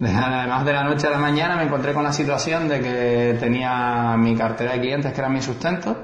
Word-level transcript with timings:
Además 0.00 0.64
de 0.64 0.72
la 0.72 0.84
noche 0.84 1.06
a 1.06 1.10
la 1.10 1.18
mañana 1.18 1.56
me 1.56 1.64
encontré 1.64 1.94
con 1.94 2.04
la 2.04 2.12
situación 2.12 2.68
de 2.68 2.80
que 2.80 3.36
tenía 3.40 4.14
mi 4.18 4.36
cartera 4.36 4.72
de 4.72 4.80
clientes 4.80 5.12
que 5.12 5.20
era 5.20 5.28
mi 5.30 5.40
sustento, 5.40 5.96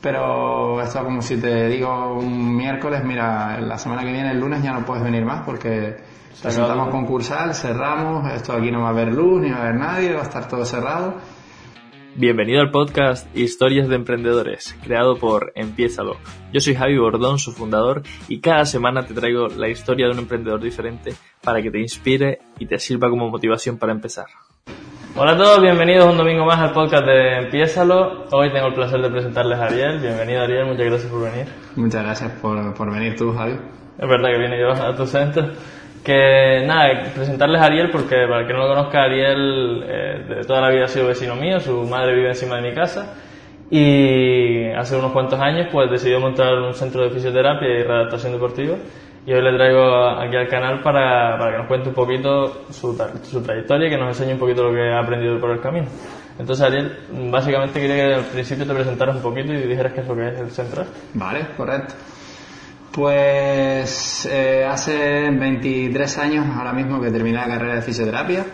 pero 0.00 0.80
esto 0.80 1.02
como 1.02 1.20
si 1.20 1.38
te 1.38 1.68
digo 1.68 2.18
un 2.18 2.56
miércoles, 2.56 3.02
mira, 3.04 3.60
la 3.60 3.76
semana 3.76 4.02
que 4.02 4.12
viene, 4.12 4.30
el 4.30 4.38
lunes 4.38 4.62
ya 4.62 4.72
no 4.72 4.84
puedes 4.84 5.02
venir 5.02 5.24
más 5.24 5.42
porque 5.44 5.96
presentamos 6.40 6.90
concursal, 6.90 7.54
cerramos, 7.54 8.30
esto 8.32 8.52
aquí 8.52 8.70
no 8.70 8.82
va 8.82 8.88
a 8.88 8.90
haber 8.90 9.12
luz, 9.12 9.40
ni 9.40 9.50
va 9.50 9.56
a 9.56 9.62
haber 9.62 9.76
nadie, 9.76 10.14
va 10.14 10.20
a 10.20 10.24
estar 10.24 10.46
todo 10.46 10.64
cerrado 10.64 11.14
Bienvenido 12.16 12.60
al 12.60 12.70
podcast 12.70 13.26
Historias 13.36 13.88
de 13.88 13.96
Emprendedores, 13.96 14.78
creado 14.84 15.16
por 15.16 15.50
Empiézalo. 15.56 16.16
Yo 16.52 16.60
soy 16.60 16.76
Javi 16.76 16.96
Bordón, 16.96 17.40
su 17.40 17.50
fundador, 17.50 18.02
y 18.28 18.38
cada 18.38 18.64
semana 18.66 19.04
te 19.04 19.14
traigo 19.14 19.48
la 19.48 19.68
historia 19.68 20.06
de 20.06 20.12
un 20.12 20.20
emprendedor 20.20 20.60
diferente 20.60 21.12
para 21.42 21.60
que 21.60 21.72
te 21.72 21.80
inspire 21.80 22.38
y 22.60 22.66
te 22.66 22.78
sirva 22.78 23.10
como 23.10 23.28
motivación 23.28 23.78
para 23.78 23.90
empezar. 23.92 24.26
Hola 25.16 25.32
a 25.32 25.36
todos, 25.36 25.60
bienvenidos 25.60 26.08
un 26.08 26.16
domingo 26.16 26.44
más 26.44 26.60
al 26.60 26.70
podcast 26.70 27.04
de 27.04 27.38
Empiézalo. 27.38 28.26
Hoy 28.30 28.52
tengo 28.52 28.68
el 28.68 28.74
placer 28.74 29.02
de 29.02 29.10
presentarles 29.10 29.58
a 29.58 29.66
Ariel. 29.66 29.98
Bienvenido 29.98 30.42
Ariel, 30.42 30.66
muchas 30.66 30.86
gracias 30.86 31.10
por 31.10 31.22
venir. 31.24 31.46
Muchas 31.74 32.04
gracias 32.04 32.30
por, 32.40 32.74
por 32.74 32.92
venir 32.92 33.16
tú, 33.16 33.32
Javi. 33.32 33.54
Es 33.98 34.08
verdad 34.08 34.28
que 34.30 34.38
vine 34.38 34.60
yo 34.60 34.70
a 34.70 34.94
tu 34.94 35.04
centro. 35.04 35.50
Que 36.04 36.62
nada, 36.66 37.02
presentarles 37.14 37.62
a 37.62 37.64
Ariel 37.64 37.90
porque 37.90 38.26
para 38.28 38.42
el 38.42 38.46
que 38.46 38.52
no 38.52 38.60
lo 38.60 38.68
conozca, 38.68 39.04
Ariel 39.04 39.84
eh, 39.88 40.24
de 40.28 40.44
toda 40.44 40.60
la 40.60 40.68
vida 40.68 40.84
ha 40.84 40.88
sido 40.88 41.06
vecino 41.06 41.34
mío, 41.34 41.58
su 41.60 41.82
madre 41.84 42.14
vive 42.14 42.28
encima 42.28 42.56
de 42.56 42.62
mi 42.68 42.74
casa 42.74 43.14
y 43.70 44.70
hace 44.72 44.96
unos 44.96 45.12
cuantos 45.12 45.40
años 45.40 45.68
pues 45.72 45.90
decidió 45.90 46.20
montar 46.20 46.52
un 46.58 46.74
centro 46.74 47.04
de 47.04 47.10
fisioterapia 47.10 47.68
y 47.68 47.82
readaptación 47.82 48.32
deportiva 48.32 48.76
y 49.26 49.32
hoy 49.32 49.42
le 49.42 49.54
traigo 49.54 50.06
aquí 50.20 50.36
al 50.36 50.48
canal 50.48 50.82
para, 50.82 51.38
para 51.38 51.52
que 51.52 51.58
nos 51.58 51.66
cuente 51.66 51.88
un 51.88 51.94
poquito 51.94 52.66
su, 52.70 52.94
su 53.22 53.42
trayectoria 53.42 53.86
y 53.86 53.90
que 53.90 53.96
nos 53.96 54.08
enseñe 54.08 54.34
un 54.34 54.38
poquito 54.38 54.64
lo 54.64 54.74
que 54.74 54.82
ha 54.82 55.00
aprendido 55.00 55.40
por 55.40 55.50
el 55.50 55.60
camino. 55.60 55.86
Entonces, 56.38 56.66
Ariel, 56.66 56.98
básicamente 57.30 57.80
quería 57.80 57.96
que 57.96 58.14
al 58.14 58.24
principio 58.24 58.66
te 58.66 58.74
presentaras 58.74 59.16
un 59.16 59.22
poquito 59.22 59.52
y 59.52 59.62
dijeras 59.62 59.92
qué 59.92 60.00
es 60.00 60.08
lo 60.08 60.16
que 60.16 60.28
es 60.28 60.40
el 60.40 60.50
centro. 60.50 60.84
Vale, 61.14 61.46
correcto. 61.56 61.94
Pues 62.94 64.24
eh, 64.30 64.64
hace 64.64 65.28
23 65.28 66.18
años 66.18 66.46
ahora 66.56 66.72
mismo 66.72 67.00
que 67.00 67.10
terminé 67.10 67.38
la 67.38 67.48
carrera 67.48 67.74
de 67.74 67.82
fisioterapia. 67.82 68.46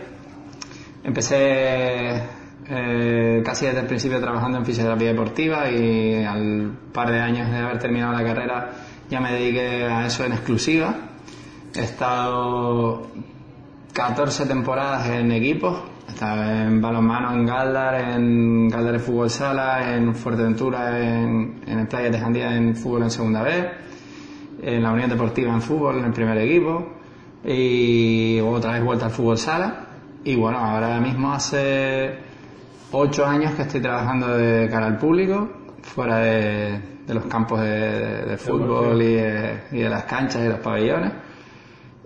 Empecé 1.05 2.23
eh, 2.67 3.43
casi 3.45 3.67
desde 3.67 3.81
el 3.81 3.87
principio 3.87 4.19
trabajando 4.19 4.57
en 4.57 4.65
fisioterapia 4.65 5.09
deportiva 5.09 5.71
y 5.71 6.25
al 6.25 6.73
par 6.91 7.11
de 7.11 7.21
años 7.21 7.51
de 7.51 7.59
haber 7.59 7.79
terminado 7.79 8.15
la 8.15 8.25
carrera 8.25 8.71
ya 9.11 9.21
me 9.21 9.33
dediqué 9.33 9.85
a 9.85 10.07
eso 10.07 10.25
en 10.25 10.33
exclusiva. 10.33 10.95
He 11.75 11.81
estado 11.81 13.09
14 13.93 14.47
temporadas 14.47 15.07
en 15.11 15.33
equipos, 15.33 15.83
he 16.09 16.13
estado 16.13 16.45
en 16.45 16.81
balonmano 16.81 17.35
en 17.35 17.45
Galdar, 17.45 17.95
en 18.13 18.71
Galdar 18.71 18.95
de 18.95 19.01
fútbol 19.01 19.29
sala, 19.29 19.95
en 19.95 20.15
Fuerteventura, 20.15 20.99
en, 20.99 21.61
en 21.67 21.79
el 21.81 21.87
Playa 21.87 22.09
de 22.09 22.19
Jandía 22.19 22.57
en 22.57 22.75
fútbol 22.75 23.03
en 23.03 23.11
segunda 23.11 23.43
vez 23.43 23.90
en 24.63 24.83
la 24.83 24.93
Unión 24.93 25.09
Deportiva 25.09 25.53
en 25.53 25.63
fútbol, 25.63 25.99
en 25.99 26.05
el 26.07 26.13
primer 26.13 26.39
equipo, 26.39 26.87
y 27.45 28.41
otra 28.41 28.73
vez 28.73 28.85
vuelta 28.85 29.07
al 29.07 29.13
fútbol 29.13 29.39
sala. 29.39 29.87
Y 30.25 30.37
bueno, 30.37 30.59
ahora 30.59 31.01
mismo 31.01 31.33
hace 31.33 32.19
ocho 32.93 33.25
años 33.25 33.55
que 33.55 33.63
estoy 33.63 33.81
trabajando 33.81 34.37
de 34.37 34.69
cara 34.69 34.87
al 34.87 34.99
público, 34.99 35.49
fuera 35.83 36.19
de, 36.19 36.81
los 37.09 37.25
campos 37.27 37.61
de, 37.61 38.37
fútbol 38.39 39.01
y 39.03 39.15
de, 39.15 39.89
las 39.89 40.05
canchas 40.05 40.45
y 40.45 40.49
los 40.49 40.59
pabellones. 40.61 41.13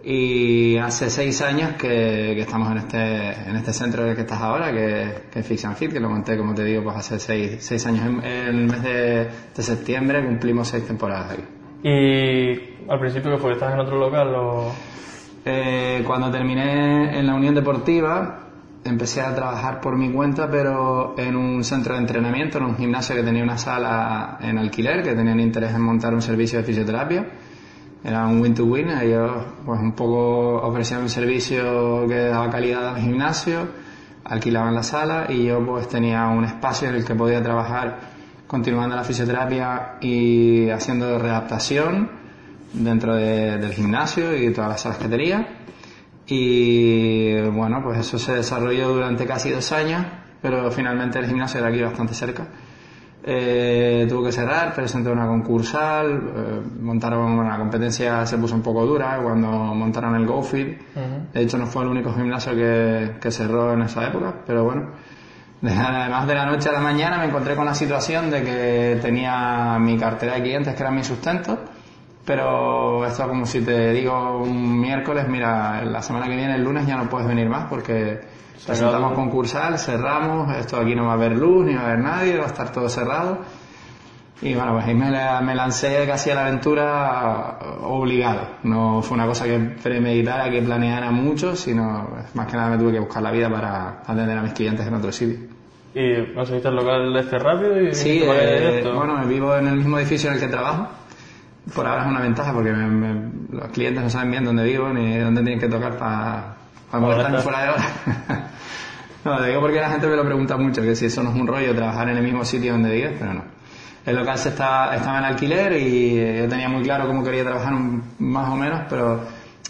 Y 0.07 0.77
hace 0.77 1.09
seis 1.09 1.41
años 1.41 1.73
que, 1.79 2.39
estamos 2.39 2.71
en 2.71 2.77
este, 2.77 3.33
en 3.49 3.57
este 3.57 3.73
centro 3.73 4.05
en 4.05 4.11
el 4.11 4.15
que 4.15 4.21
estás 4.21 4.41
ahora, 4.41 4.71
que, 4.71 5.29
que 5.33 5.41
es 5.41 5.47
Fix 5.47 5.65
and 5.65 5.77
Fit, 5.77 5.93
que 5.93 6.01
lo 6.01 6.11
monté, 6.11 6.37
como 6.37 6.55
te 6.55 6.63
digo, 6.63 6.85
pues 6.85 6.97
hace 6.97 7.19
seis, 7.19 7.57
seis 7.61 7.85
años. 7.87 8.23
En, 8.23 8.25
el 8.25 8.67
mes 8.67 8.83
de, 8.83 9.29
de 9.57 9.63
septiembre 9.63 10.25
cumplimos 10.25 10.69
seis 10.69 10.87
temporadas 10.87 11.33
aquí. 11.33 11.43
¿Y 11.87 12.89
al 12.89 12.99
principio 12.99 13.33
que 13.33 13.37
fue? 13.37 13.53
¿Estás 13.53 13.75
en 13.75 13.81
otro 13.81 13.99
local 13.99 14.35
o...? 14.35 14.73
Eh, 15.45 16.03
cuando 16.07 16.31
terminé 16.31 17.19
en 17.19 17.27
la 17.27 17.35
Unión 17.35 17.55
Deportiva 17.55 18.41
empecé 18.83 19.21
a 19.21 19.35
trabajar 19.35 19.83
por 19.83 19.95
mi 19.95 20.11
cuenta, 20.11 20.51
pero 20.51 21.15
en 21.19 21.37
un 21.37 21.63
centro 21.63 21.93
de 21.93 22.01
entrenamiento, 22.01 22.57
en 22.57 22.65
un 22.65 22.77
gimnasio 22.79 23.15
que 23.15 23.23
tenía 23.23 23.43
una 23.43 23.59
sala 23.59 24.39
en 24.41 24.57
alquiler, 24.57 25.03
que 25.03 25.13
tenían 25.13 25.39
interés 25.41 25.75
en 25.75 25.83
montar 25.83 26.15
un 26.15 26.23
servicio 26.23 26.59
de 26.59 26.65
fisioterapia. 26.65 27.27
Era 28.03 28.27
un 28.27 28.41
win-to-win, 28.41 28.89
ellos 28.89 29.33
pues 29.67 29.79
un 29.79 29.93
poco 29.93 30.63
ofrecían 30.63 31.03
un 31.03 31.11
servicio 31.11 32.07
que 32.09 32.29
daba 32.29 32.49
calidad 32.49 32.95
al 32.95 33.03
gimnasio, 33.03 33.69
alquilaban 34.25 34.75
la 34.75 34.83
sala 34.83 35.27
y 35.29 35.45
yo 35.45 35.63
pues 35.65 35.87
tenía 35.89 36.29
un 36.29 36.45
espacio 36.45 36.89
en 36.89 36.95
el 36.95 37.05
que 37.05 37.15
podía 37.15 37.43
trabajar 37.43 38.14
continuando 38.55 38.95
la 38.95 39.03
fisioterapia 39.03 39.97
y 40.01 40.71
haciendo 40.71 41.19
readaptación 41.19 42.09
dentro 42.73 43.17
del 43.17 43.73
gimnasio 43.73 44.37
y 44.37 44.53
todas 44.53 44.71
las 44.71 44.81
salas 44.81 44.99
que 44.99 45.09
tenía. 45.09 45.45
Y 46.29 47.41
bueno, 47.49 47.81
pues 47.83 47.99
eso 47.99 48.17
se 48.17 48.37
desarrolló 48.37 48.91
durante 48.91 49.27
casi 49.27 49.51
dos 49.51 49.73
años, 49.73 50.07
pero 50.41 50.71
finalmente 50.71 51.19
el 51.19 51.27
gimnasio 51.27 51.59
era 51.59 51.69
aquí 51.71 51.83
bastante 51.83 52.15
cerca. 52.15 52.47
Eh, 53.25 54.07
tuvo 54.09 54.23
que 54.23 54.31
cerrar, 54.31 54.73
presenté 54.73 55.11
una 55.11 55.27
concursal, 55.27 56.13
eh, 56.13 56.61
montaron 56.81 57.33
una 57.33 57.59
competencia, 57.59 58.25
se 58.25 58.39
puso 58.39 58.55
un 58.55 58.63
poco 58.63 58.87
dura 58.87 59.19
cuando 59.21 59.49
montaron 59.49 60.15
el 60.15 60.27
GoFit. 60.27 60.79
De 61.33 61.43
hecho, 61.43 61.59
no 61.59 61.67
fue 61.67 61.83
el 61.83 61.89
único 61.89 62.15
gimnasio 62.15 62.55
que, 62.55 63.17
que 63.21 63.33
cerró 63.33 63.73
en 63.73 63.83
esa 63.83 64.07
época, 64.07 64.33
pero 64.47 64.63
bueno, 64.63 64.91
Además 65.67 66.27
de 66.27 66.35
la 66.35 66.45
noche 66.45 66.69
a 66.69 66.73
la 66.73 66.81
mañana 66.81 67.19
me 67.19 67.25
encontré 67.25 67.57
con 67.57 67.65
la 67.65 67.75
situación 67.75 68.31
de 68.31 68.43
que 68.43 68.99
tenía 69.01 69.79
mi 69.81 69.97
cartera 69.97 70.35
de 70.35 70.43
clientes 70.43 70.75
que 70.75 70.83
era 70.83 70.91
mi 70.91 71.03
sustento, 71.03 71.59
pero 72.25 73.07
esto 73.07 73.27
como 73.27 73.47
si 73.47 73.63
te 73.63 73.93
digo 73.93 74.43
un 74.43 74.79
miércoles, 74.79 75.27
mira, 75.27 75.83
la 75.85 76.03
semana 76.03 76.27
que 76.27 76.37
viene, 76.37 76.57
el 76.57 76.63
lunes 76.63 76.87
ya 76.87 76.97
no 76.97 77.09
puedes 77.09 77.27
venir 77.27 77.49
más 77.49 77.65
porque 77.71 78.21
presentamos 78.67 79.15
concursal, 79.15 79.79
cerramos, 79.79 80.55
esto 80.55 80.77
aquí 80.77 80.95
no 80.95 81.07
va 81.07 81.13
a 81.13 81.15
haber 81.15 81.33
luz, 81.33 81.65
ni 81.65 81.75
va 81.75 81.81
a 81.81 81.87
haber 81.87 81.99
nadie, 82.01 82.37
va 82.37 82.45
a 82.45 82.49
estar 82.49 82.71
todo 82.71 82.89
cerrado. 82.89 83.39
Y 84.43 84.55
bueno, 84.55 84.73
pues 84.75 84.85
ahí 84.87 84.95
me, 84.95 85.11
me 85.43 85.55
lancé 85.55 86.07
casi 86.07 86.31
a 86.31 86.35
la 86.35 86.47
aventura 86.47 87.59
obligado. 87.83 88.59
No 88.65 89.01
fue 89.01 89.17
una 89.17 89.27
cosa 89.27 89.45
que 89.45 89.59
premeditara, 89.83 90.51
que 90.51 90.61
planeara 90.61 91.11
mucho, 91.11 91.57
sino 91.57 92.11
más 92.35 92.47
que 92.47 92.57
nada 92.57 92.71
me 92.71 92.79
tuve 92.79 92.93
que 92.93 93.01
buscar 93.01 93.23
la 93.23 93.31
vida 93.31 93.49
para 93.49 94.01
atender 94.05 94.37
a 94.37 94.43
mis 94.43 94.53
clientes 94.53 94.87
en 94.87 94.95
otro 94.95 95.11
sitio. 95.13 95.54
¿Y 95.95 96.35
conseguiste 96.35 96.69
el 96.69 96.75
local 96.75 97.17
este 97.17 97.39
rápido? 97.39 97.81
Y 97.81 97.95
sí, 97.95 98.21
eh, 98.25 98.83
bueno, 98.95 99.25
vivo 99.27 99.57
en 99.57 99.69
el 99.69 99.77
mismo 99.77 99.97
edificio 99.99 100.29
en 100.29 100.35
el 100.35 100.41
que 100.41 100.49
trabajo. 100.49 100.89
Por 101.73 101.87
ahora 101.87 102.03
es 102.03 102.09
una 102.09 102.21
ventaja 102.21 102.53
porque 102.53 102.73
los 102.73 103.69
clientes 103.69 104.03
no 104.03 104.11
saben 104.11 104.33
bien 104.33 104.45
dónde 104.45 104.65
vivo 104.65 104.89
ni 104.91 105.17
dónde 105.19 105.43
tienen 105.43 105.61
que 105.61 105.69
tocar 105.69 105.97
para 105.97 106.57
pa 106.91 106.99
molestarme 106.99 107.39
fuera 107.39 107.63
de 107.63 107.69
hora. 107.71 107.85
no, 109.25 109.39
lo 109.39 109.45
digo 109.47 109.61
porque 109.61 109.81
la 109.81 109.91
gente 109.91 110.07
me 110.09 110.17
lo 110.17 110.25
pregunta 110.25 110.57
mucho, 110.57 110.83
que 110.83 110.97
si 110.97 111.07
eso 111.07 111.23
no 111.23 111.31
es 111.31 111.37
un 111.37 111.47
rollo 111.47 111.75
trabajar 111.75 112.09
en 112.09 112.19
el 112.19 112.25
mismo 112.25 112.45
sitio 112.45 112.73
donde 112.73 112.93
vives, 112.93 113.13
pero 113.19 113.35
no. 113.35 113.45
El 114.05 114.17
local 114.17 114.37
se 114.37 114.51
está, 114.51 114.95
estaba 114.95 115.19
en 115.19 115.25
alquiler 115.25 115.73
y 115.81 116.39
yo 116.41 116.49
tenía 116.49 116.69
muy 116.69 116.83
claro 116.83 117.07
cómo 117.07 117.25
quería 117.25 117.45
trabajar 117.45 117.73
más 118.19 118.51
o 118.51 118.57
menos, 118.57 118.83
pero 118.91 119.23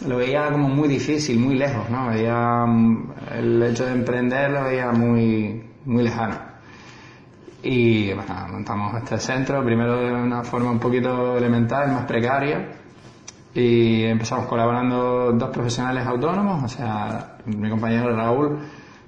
lo 0.08 0.16
veía 0.16 0.50
como 0.50 0.68
muy 0.68 0.88
difícil, 0.88 1.38
muy 1.38 1.54
lejos, 1.54 1.88
¿no? 1.88 2.08
Veía 2.08 2.64
mm, 2.66 3.12
el 3.38 3.62
hecho 3.62 3.86
de 3.86 3.92
emprender 3.92 4.50
lo 4.50 4.64
veía 4.64 4.90
muy, 4.90 5.62
muy 5.84 6.02
lejano. 6.02 6.36
Y 7.62 8.12
bueno, 8.12 8.34
montamos 8.50 8.94
este 8.96 9.18
centro, 9.18 9.64
primero 9.64 9.98
de 9.98 10.12
una 10.12 10.44
forma 10.44 10.70
un 10.70 10.78
poquito 10.78 11.36
elemental, 11.36 11.92
más 11.92 12.04
precaria, 12.04 12.72
y 13.54 14.04
empezamos 14.04 14.46
colaborando 14.46 15.32
dos 15.32 15.50
profesionales 15.50 16.06
autónomos, 16.06 16.64
o 16.64 16.68
sea, 16.68 17.36
mi 17.46 17.70
compañero 17.70 18.14
Raúl, 18.14 18.58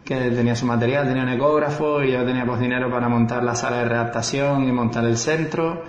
que 0.05 0.31
tenía 0.31 0.55
su 0.55 0.65
material, 0.67 1.09
tenía 1.09 1.25
un 1.25 1.31
ecógrafo 1.31 2.03
y 2.03 2.13
yo 2.13 2.25
tenía 2.25 2.47
pues 2.47 2.61
dinero 2.61 2.89
para 2.89 3.09
montar 3.09 3.43
la 3.43 3.57
sala 3.57 3.79
de 3.79 3.87
readaptación 3.87 4.69
y 4.69 4.73
montar 4.73 5.05
el 5.05 5.19
centro 5.19 5.83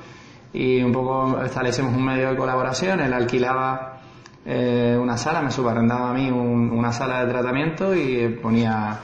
y 0.51 0.81
un 0.81 0.91
poco 0.91 1.39
establecimos 1.43 1.93
un 1.93 2.03
medio 2.03 2.31
de 2.31 2.35
colaboración, 2.35 2.99
él 2.99 3.13
alquilaba 3.13 3.99
eh, 4.43 4.97
una 4.99 5.17
sala, 5.17 5.41
me 5.41 5.51
subarrendaba 5.51 6.09
a 6.09 6.13
mí 6.13 6.31
una 6.31 6.91
sala 6.91 7.23
de 7.23 7.31
tratamiento 7.31 7.93
y 7.95 8.39
ponía 8.41 8.97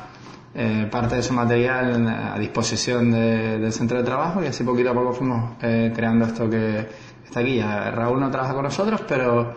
eh, 0.56 0.88
parte 0.92 1.16
de 1.16 1.24
su 1.24 1.34
material 1.34 2.08
a 2.08 2.38
disposición 2.38 3.12
del 3.12 3.72
centro 3.72 3.98
de 3.98 4.04
trabajo 4.04 4.44
y 4.44 4.48
así 4.48 4.64
poquito 4.64 4.92
a 4.92 4.94
poco 4.94 5.14
fuimos 5.14 5.54
eh, 5.62 5.92
creando 5.96 6.26
esto 6.26 6.50
que 6.50 6.88
está 7.26 7.40
aquí. 7.40 7.58
Ya 7.58 7.92
Raúl 7.92 8.20
no 8.20 8.30
trabaja 8.30 8.54
con 8.54 8.64
nosotros, 8.64 9.02
pero 9.08 9.56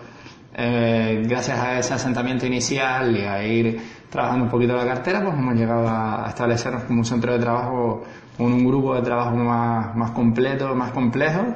gracias 0.59 1.59
a 1.59 1.79
ese 1.79 1.93
asentamiento 1.93 2.47
inicial 2.47 3.15
y 3.15 3.21
a 3.21 3.45
ir 3.45 3.79
trabajando 4.11 4.45
un 4.45 4.51
poquito 4.51 4.75
la 4.75 4.87
cartera, 4.87 5.23
pues 5.23 5.35
hemos 5.35 5.55
llegado 5.55 5.87
a 5.89 6.27
establecernos 6.29 6.85
como 6.85 7.01
un 7.01 7.05
centro 7.05 7.33
de 7.33 7.39
trabajo, 7.39 8.05
con 8.37 8.53
un 8.53 8.67
grupo 8.67 8.95
de 8.95 9.03
trabajo 9.03 9.35
más, 9.37 10.11
completo, 10.13 10.75
más 10.75 10.93
complejo 10.93 11.55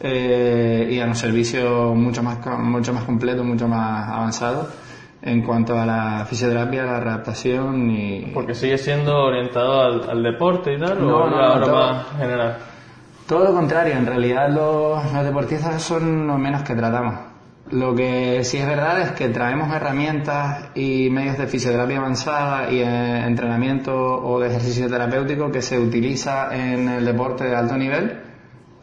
eh, 0.00 0.88
y 0.90 1.00
a 1.00 1.06
un 1.06 1.14
servicio 1.14 1.94
mucho 1.94 2.22
más, 2.22 2.38
mucho 2.58 2.92
más 2.92 3.04
completo, 3.04 3.44
mucho 3.44 3.68
más 3.68 4.08
avanzado 4.08 4.68
en 5.22 5.42
cuanto 5.42 5.78
a 5.78 5.86
la 5.86 6.26
fisioterapia, 6.26 6.84
la 6.84 7.00
readaptación 7.00 7.90
y... 7.90 8.30
Porque 8.34 8.54
sigue 8.54 8.76
siendo 8.76 9.16
orientado 9.16 10.10
al, 10.10 10.22
deporte 10.22 10.74
y 10.74 10.80
tal, 10.80 11.02
o 11.04 11.16
ahora 11.16 11.72
más 11.72 12.06
general. 12.18 12.56
Todo 13.26 13.44
lo 13.44 13.52
contrario, 13.52 13.94
en 13.94 14.04
realidad 14.04 14.50
los, 14.50 15.12
los 15.12 15.24
deportistas 15.24 15.80
son 15.80 16.26
los 16.26 16.38
menos 16.38 16.62
que 16.62 16.74
tratamos. 16.74 17.32
Lo 17.70 17.94
que 17.94 18.42
sí 18.44 18.58
es 18.58 18.66
verdad 18.66 19.00
es 19.00 19.12
que 19.12 19.28
traemos 19.28 19.72
herramientas 19.74 20.70
y 20.74 21.08
medios 21.08 21.38
de 21.38 21.46
fisioterapia 21.46 21.98
avanzada 21.98 22.70
y 22.70 22.82
entrenamiento 22.82 23.94
o 23.94 24.40
de 24.40 24.48
ejercicio 24.48 24.90
terapéutico 24.90 25.50
que 25.50 25.62
se 25.62 25.78
utiliza 25.78 26.54
en 26.54 26.88
el 26.88 27.04
deporte 27.04 27.44
de 27.44 27.56
alto 27.56 27.76
nivel, 27.78 28.31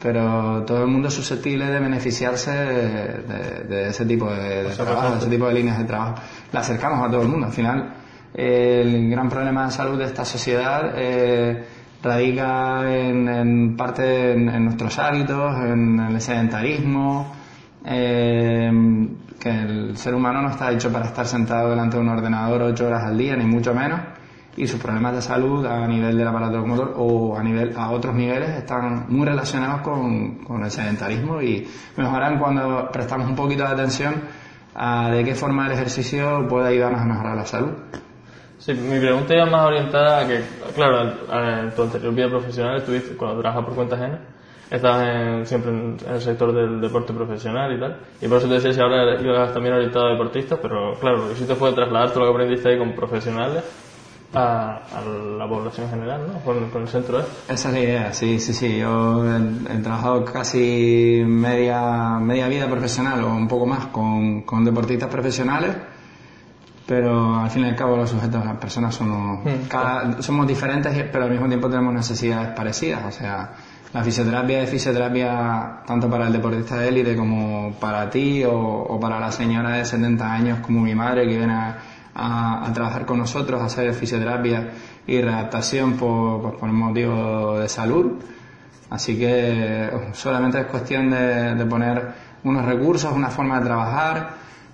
pero 0.02 0.64
todo 0.66 0.84
el 0.84 0.88
mundo 0.88 1.10
es 1.10 1.14
susceptible 1.14 1.66
de 1.66 1.80
beneficiarse 1.80 2.52
de, 2.52 3.90
ese 3.90 4.06
tipo 4.06 4.32
de, 4.32 4.66
trabajo, 4.76 5.12
de 5.12 5.18
ese 5.20 5.30
tipo 5.30 5.48
de 5.48 5.54
líneas 5.54 5.78
de 5.78 5.86
trabajo. 5.86 6.16
La 6.52 6.62
acercamos 6.62 7.06
a 7.06 7.12
todo 7.12 7.22
el 7.24 7.28
mundo. 7.28 7.48
Al 7.48 7.54
final, 7.54 7.94
el 8.34 9.10
gran 9.10 9.30
problema 9.30 9.66
de 9.66 9.72
salud 9.72 9.98
de 9.98 10.06
esta 10.06 10.24
sociedad 10.24 10.94
eh, 10.96 11.66
radica 12.02 12.90
en, 12.94 13.76
parte 13.76 14.32
en, 14.32 14.64
nuestros 14.66 14.98
hábitos, 15.00 15.56
en 15.66 16.00
el 16.00 16.22
sedentarismo 16.22 17.34
eh, 17.86 18.72
que 19.40 19.50
el 19.50 19.98
ser 19.98 20.14
humano 20.14 20.42
no 20.42 20.50
está 20.50 20.72
hecho 20.72 20.92
para 20.92 21.06
estar 21.06 21.26
sentado 21.26 21.70
delante 21.70 21.98
de 21.98 22.04
un 22.04 22.10
ordenador 22.10 22.62
ocho 22.62 22.88
horas 22.88 23.04
al 23.06 23.18
día, 23.18 23.36
ni 23.36 23.46
mucho 23.46 23.74
menos, 23.74 24.00
y 24.60 24.68
sus 24.68 24.80
problemas 24.82 25.16
de 25.16 25.22
salud 25.22 25.66
a 25.66 25.88
nivel 25.88 26.18
del 26.18 26.28
aparato 26.28 26.58
locomotor 26.58 26.94
o 26.98 27.38
a, 27.38 27.42
nivel, 27.42 27.74
a 27.78 27.92
otros 27.92 28.14
niveles 28.14 28.50
están 28.50 29.06
muy 29.08 29.26
relacionados 29.26 29.82
con, 29.82 30.40
con 30.40 30.62
el 30.62 30.70
sedentarismo 30.70 31.42
y 31.42 31.66
mejoran 31.96 32.38
cuando 32.38 32.90
prestamos 32.92 33.30
un 33.30 33.38
poquito 33.38 33.64
de 33.64 33.70
atención 33.70 34.16
a 34.76 35.12
de 35.12 35.24
qué 35.24 35.34
forma 35.34 35.66
el 35.68 35.72
ejercicio 35.72 36.46
puede 36.50 36.68
ayudarnos 36.68 37.02
a 37.02 37.06
mejorar 37.06 37.38
la 37.38 37.46
salud. 37.46 37.72
Sí, 38.58 38.74
mi 38.74 39.00
pregunta 39.00 39.34
iba 39.34 39.46
más 39.46 39.66
orientada 39.66 40.20
a 40.20 40.28
que, 40.28 40.42
claro, 40.76 41.10
en 41.64 41.72
tu 41.72 41.84
anterior 41.84 42.14
vida 42.14 42.30
profesional 42.30 42.78
estuviste, 42.80 43.16
cuando 43.16 43.40
trabajas 43.40 43.64
por 43.64 43.76
cuenta 43.76 43.96
ajena, 43.96 44.20
estabas 44.70 45.48
siempre 45.48 45.72
en, 45.72 45.98
el 46.06 46.20
sector 46.20 46.54
del 46.54 46.82
deporte 46.82 47.14
profesional 47.14 47.74
y 47.74 47.80
tal. 47.80 47.98
Y 48.22 48.28
por 48.28 48.40
eso 48.40 48.50
te 48.50 48.56
decía 48.56 48.74
si 48.74 48.82
ahora 48.82 49.22
ibas 49.22 49.54
también 49.54 49.76
orientado 49.76 50.08
a 50.08 50.12
deportistas, 50.12 50.60
pero 50.62 50.96
claro, 51.00 51.20
lo 51.20 51.28
que 51.28 51.34
hiciste 51.36 51.56
fue 51.56 51.72
trasladar 51.72 52.10
todo 52.10 52.26
lo 52.26 52.26
que 52.26 52.32
aprendiste 52.32 52.70
ahí 52.70 52.78
con 52.78 52.94
profesionales 52.94 53.64
a, 54.34 54.82
la 55.38 55.48
población 55.48 55.90
general, 55.90 56.28
¿no? 56.28 56.40
Con, 56.40 56.82
el 56.82 56.88
centro 56.88 57.20
Esa 57.48 57.70
es 57.70 57.74
la 57.74 57.80
idea, 57.80 58.14
sí, 58.14 58.40
sí, 58.40 58.54
sí. 58.54 58.78
Yo 58.78 59.24
he, 59.26 59.78
trabajado 59.80 60.26
casi 60.26 61.24
media, 61.26 62.20
media 62.20 62.48
vida 62.48 62.70
profesional 62.70 63.24
o 63.24 63.30
un 63.30 63.48
poco 63.48 63.66
más 63.66 63.88
con, 63.88 64.42
con 64.42 64.64
deportistas 64.64 65.10
profesionales 65.10 65.76
pero 66.90 67.36
al 67.36 67.52
fin 67.52 67.66
y 67.66 67.68
al 67.68 67.76
cabo 67.76 67.96
los 67.96 68.10
sujetos, 68.10 68.44
las 68.44 68.58
personas 68.58 68.96
somos, 68.96 69.46
mm. 69.46 69.68
cada, 69.68 70.24
somos 70.24 70.48
diferentes, 70.48 70.92
pero 71.12 71.26
al 71.26 71.30
mismo 71.30 71.48
tiempo 71.48 71.70
tenemos 71.70 71.94
necesidades 71.94 72.50
parecidas. 72.56 73.06
O 73.06 73.12
sea, 73.12 73.52
la 73.94 74.04
fisioterapia 74.04 74.64
es 74.64 74.72
fisioterapia 74.72 75.84
tanto 75.86 76.10
para 76.10 76.26
el 76.26 76.34
deportista 76.34 76.78
de 76.78 76.88
élite 76.88 77.16
como 77.16 77.74
para 77.80 78.10
ti 78.10 78.44
o, 78.44 78.98
para 79.00 79.20
la 79.20 79.32
señora 79.32 79.78
de 79.78 79.86
70 79.86 80.34
años 80.34 80.60
como 80.62 80.82
mi 80.82 80.96
madre 80.96 81.28
que 81.28 81.38
viene 81.38 81.54
a, 81.54 81.78
trabajar 82.74 83.06
con 83.06 83.18
nosotros, 83.18 83.62
a 83.62 83.66
hacer 83.66 83.94
fisioterapia 83.94 84.70
y 85.08 85.22
readaptación 85.22 85.94
por, 85.94 86.42
pues, 86.42 86.56
por 86.56 86.70
motivo 86.70 87.60
de 87.60 87.70
salud. 87.70 88.14
Así 88.90 89.18
que 89.18 89.90
solamente 90.14 90.60
es 90.62 90.66
cuestión 90.66 91.12
de, 91.12 91.66
poner 91.70 92.30
unos 92.44 92.66
recursos, 92.66 93.14
una 93.14 93.30
forma 93.30 93.60
de 93.60 93.66
trabajar 93.66 94.30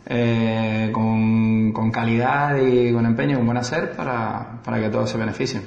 eh, 0.06 0.90
con, 0.94 1.74
con, 1.74 1.92
calidad 1.92 2.58
y 2.58 2.94
con 2.94 3.06
empeño, 3.06 3.38
con 3.38 3.48
buen 3.48 3.58
hacer 3.58 3.92
para, 3.94 4.62
para 4.64 4.80
que 4.80 4.90
todos 4.90 5.10
se 5.10 5.18
beneficien. 5.18 5.64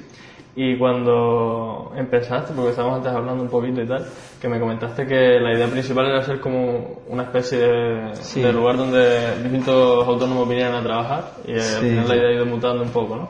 Y 0.56 0.76
cuando 0.76 1.92
empezaste, 1.96 2.52
porque 2.52 2.70
estábamos 2.70 2.98
antes 2.98 3.12
hablando 3.12 3.44
un 3.44 3.48
poquito 3.48 3.80
y 3.80 3.86
tal, 3.86 4.06
que 4.40 4.48
me 4.48 4.58
comentaste 4.58 5.06
que 5.06 5.38
la 5.40 5.54
idea 5.54 5.68
principal 5.68 6.06
era 6.06 6.22
ser 6.22 6.40
como 6.40 7.02
una 7.08 7.24
especie 7.24 7.58
de, 7.58 8.52
lugar 8.52 8.76
donde 8.76 9.40
distintos 9.42 10.06
autónomos 10.06 10.48
vinieran 10.48 10.74
a 10.74 10.82
trabajar 10.82 11.32
y 11.46 11.52
al 11.52 11.60
final 11.60 12.08
la 12.08 12.16
idea 12.16 12.28
ha 12.28 12.34
ido 12.34 12.46
mutando 12.46 12.82
un 12.82 12.90
poco, 12.90 13.16
¿no? 13.16 13.28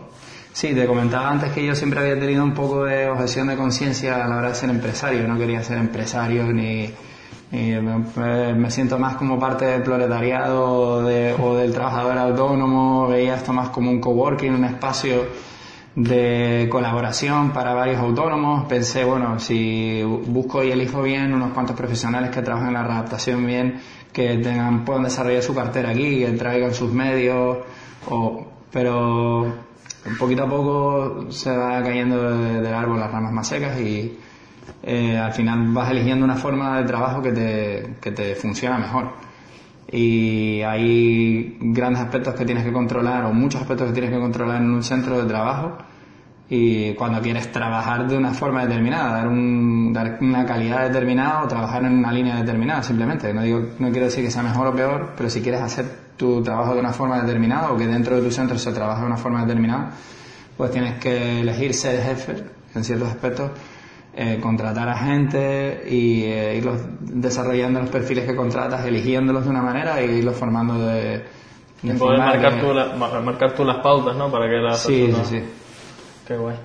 Sí, 0.58 0.74
te 0.74 0.86
comentaba 0.86 1.30
antes 1.30 1.52
que 1.52 1.64
yo 1.64 1.74
siempre 1.74 2.00
había 2.00 2.18
tenido 2.18 2.42
un 2.42 2.52
poco 2.52 2.84
de 2.84 3.08
objeción 3.08 3.46
de 3.46 3.56
conciencia 3.56 4.24
a 4.24 4.28
la 4.28 4.38
hora 4.38 4.48
de 4.48 4.54
ser 4.56 4.70
empresario. 4.70 5.28
No 5.28 5.38
quería 5.38 5.62
ser 5.62 5.78
empresario 5.78 6.52
ni, 6.52 6.90
me, 7.52 8.70
siento 8.70 8.98
más 8.98 9.14
como 9.14 9.38
parte 9.38 9.66
del 9.66 9.82
proletariado 9.82 10.64
o 10.64 11.02
del 11.54 11.72
trabajador 11.72 12.18
autónomo. 12.18 13.06
Veía 13.06 13.36
esto 13.36 13.52
más 13.52 13.68
como 13.68 13.88
un 13.90 14.00
coworking, 14.00 14.52
un 14.52 14.64
espacio 14.64 15.26
de 15.94 16.69
colaboración 16.70 17.50
para 17.52 17.75
varios 17.75 17.99
autónomos. 17.99 18.67
Pensé, 18.69 19.05
bueno, 19.05 19.38
si 19.38 20.02
busco 20.02 20.62
y 20.62 20.70
elijo 20.70 21.02
bien 21.02 21.32
unos 21.32 21.52
cuantos 21.52 21.76
profesionales 21.76 22.31
que 22.31 22.43
trabajen 22.43 22.69
en 22.69 22.75
la 22.75 22.85
readaptación 22.85 23.46
bien, 23.46 23.81
que 24.12 24.38
tengan, 24.38 24.85
puedan 24.85 25.05
desarrollar 25.05 25.43
su 25.43 25.55
cartera 25.55 25.90
aquí, 25.90 26.20
que 26.20 26.32
traigan 26.32 26.73
sus 26.75 26.93
medios, 26.93 27.58
o, 28.08 28.46
pero 28.70 29.69
poquito 30.19 30.44
a 30.44 30.49
poco 30.49 31.31
se 31.31 31.55
va 31.55 31.82
cayendo 31.82 32.31
del 32.31 32.75
árbol 32.75 33.00
las 33.00 33.11
ramas 33.11 33.32
más 33.32 33.49
secas 33.49 33.79
y 33.81 34.19
eh, 34.82 35.19
al 35.19 35.32
final 35.32 35.73
vas 35.73 35.90
eligiendo 35.90 36.25
una 36.25 36.37
forma 36.37 36.81
de 36.81 36.87
trabajo 36.87 37.23
que 37.23 37.32
te, 37.32 37.94
que 38.00 38.12
te 38.12 38.35
funciona 38.35 38.79
mejor 38.79 39.27
y 39.90 40.61
hay 40.62 41.56
grandes 41.61 42.02
aspectos 42.02 42.35
que 42.35 42.44
tienes 42.44 42.64
que 42.64 42.73
controlar 42.73 43.25
o 43.25 43.32
muchos 43.32 43.61
aspectos 43.61 43.88
que 43.88 43.93
tienes 43.94 44.11
que 44.11 44.19
controlar 44.19 44.61
en 44.61 44.70
un 44.70 44.82
centro 44.82 45.19
de 45.19 45.26
trabajo 45.26 45.79
y 46.50 46.94
cuando 46.94 47.20
quieres 47.20 47.52
trabajar 47.52 48.06
de 48.08 48.17
una 48.17 48.32
forma 48.32 48.62
determinada, 48.67 49.12
dar, 49.12 49.29
un, 49.29 49.93
dar 49.93 50.19
una 50.20 50.46
calidad 50.46 50.88
determinada 50.88 51.44
o 51.44 51.49
trabajar 51.49 51.85
en 51.85 51.99
una 51.99 52.11
línea 52.11 52.37
determinada 52.37 52.82
simplemente. 52.82 53.32
No, 53.35 53.43
digo, 53.43 53.61
no 53.79 53.90
quiero 53.90 54.06
decir 54.06 54.25
que 54.25 54.31
sea 54.31 54.43
mejor 54.43 54.69
o 54.69 54.75
peor, 54.75 55.12
pero 55.17 55.29
si 55.29 55.43
quieres 55.43 55.61
hacer 55.61 55.87
tu 56.17 56.43
trabajo 56.43 56.75
de 56.75 56.81
una 56.81 56.93
forma 56.93 57.20
determinada 57.20 57.70
o 57.70 57.76
que 57.76 57.87
dentro 57.87 58.17
de 58.17 58.23
tu 58.23 58.31
centro 58.31 58.58
se 58.58 58.73
trabaje 58.73 59.00
de 59.00 59.06
una 59.06 59.17
forma 59.17 59.43
determinada, 59.43 59.90
pues 60.56 60.70
tienes 60.70 60.99
que 60.99 61.40
elegir 61.40 61.75
ser 61.75 62.02
jefe 62.02 62.44
en 62.75 62.85
ciertos 62.85 63.08
aspectos 63.08 63.50
eh, 64.20 64.40
contratar 64.40 64.88
a 64.88 64.96
gente 64.96 65.84
y 65.88 66.24
eh, 66.24 66.56
irlos 66.56 66.80
desarrollando 67.00 67.78
los 67.78 67.88
perfiles 67.88 68.26
que 68.26 68.34
contratas, 68.34 68.84
eligiéndolos 68.84 69.44
de 69.44 69.50
una 69.50 69.62
manera 69.62 70.00
e 70.00 70.06
irlos 70.06 70.34
formando 70.34 70.76
de... 70.76 71.22
de 71.82 71.94
poder 71.94 72.18
marcar, 72.18 72.60
tú 72.60 72.74
marcar 73.24 73.52
tú 73.52 73.64
las 73.64 73.76
pautas, 73.76 74.16
¿no? 74.16 74.28
Para 74.28 74.48
que 74.50 74.56
la 74.56 74.74
Sí, 74.74 75.12
sí, 75.12 75.22
sí. 75.24 75.42
Qué 76.26 76.37
guay. 76.37 76.56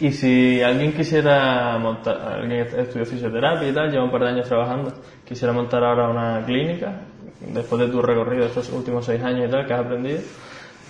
Y 0.00 0.12
si 0.12 0.60
alguien 0.60 0.92
quisiera 0.92 1.78
montar, 1.78 2.20
alguien 2.42 2.66
estudió 2.76 3.06
fisioterapia 3.06 3.70
y 3.70 3.72
tal, 3.72 3.90
lleva 3.90 4.04
un 4.04 4.10
par 4.10 4.24
de 4.24 4.28
años 4.28 4.46
trabajando, 4.46 4.92
quisiera 5.26 5.54
montar 5.54 5.82
ahora 5.82 6.10
una 6.10 6.44
clínica, 6.44 6.92
después 7.54 7.80
de 7.80 7.88
tu 7.88 8.02
recorrido 8.02 8.44
estos 8.44 8.70
últimos 8.70 9.06
seis 9.06 9.22
años 9.22 9.48
y 9.48 9.50
tal, 9.50 9.66
que 9.66 9.72
has 9.72 9.80
aprendido, 9.80 10.18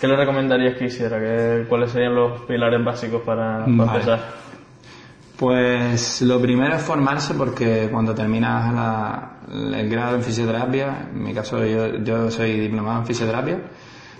¿qué 0.00 0.08
le 0.08 0.16
recomendarías 0.16 0.76
que 0.76 0.87
hiciera? 0.87 1.20
¿Qué, 1.20 1.64
¿Cuáles 1.68 1.92
serían 1.92 2.16
los 2.16 2.40
pilares 2.40 2.84
básicos 2.84 3.22
para, 3.22 3.64
empezar? 3.64 4.48
Pues 5.38 6.21
lo 6.23 6.40
primero 6.40 6.75
es 6.75 6.83
formarse 6.83 7.33
porque 7.35 7.88
cuando 7.92 8.12
terminas 8.12 9.30
el 9.49 9.88
grado 9.88 10.16
en 10.16 10.23
fisioterapia, 10.23 11.11
en 11.14 11.23
mi 11.23 11.33
caso 11.33 11.64
yo, 11.64 12.28
soy 12.28 12.59
diplomado 12.59 12.99
en 12.99 13.07
fisioterapia, 13.07 13.61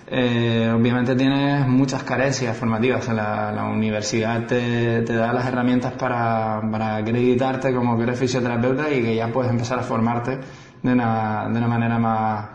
eh, 0.07 0.73
obviamente 0.73 1.17
tienes 1.17 1.67
muchas 1.67 2.05
carencias 2.05 2.57
formativas. 2.57 3.09
la, 3.09 3.51
la 3.51 3.65
universidad 3.65 4.47
te, 4.47 5.03
da 5.03 5.33
las 5.33 5.45
herramientas 5.47 5.95
para, 5.95 6.59
acreditarte 6.99 7.75
como 7.75 7.97
que 7.97 8.05
eres 8.05 8.17
fisioterapeuta 8.17 8.89
y 8.89 9.03
que 9.03 9.17
ya 9.17 9.27
puedes 9.27 9.51
empezar 9.51 9.81
a 9.81 9.83
formarte 9.83 10.39
de 10.85 10.93
una, 10.93 11.49
de 11.49 11.59
una 11.59 11.67
manera 11.67 11.99
más... 11.99 12.49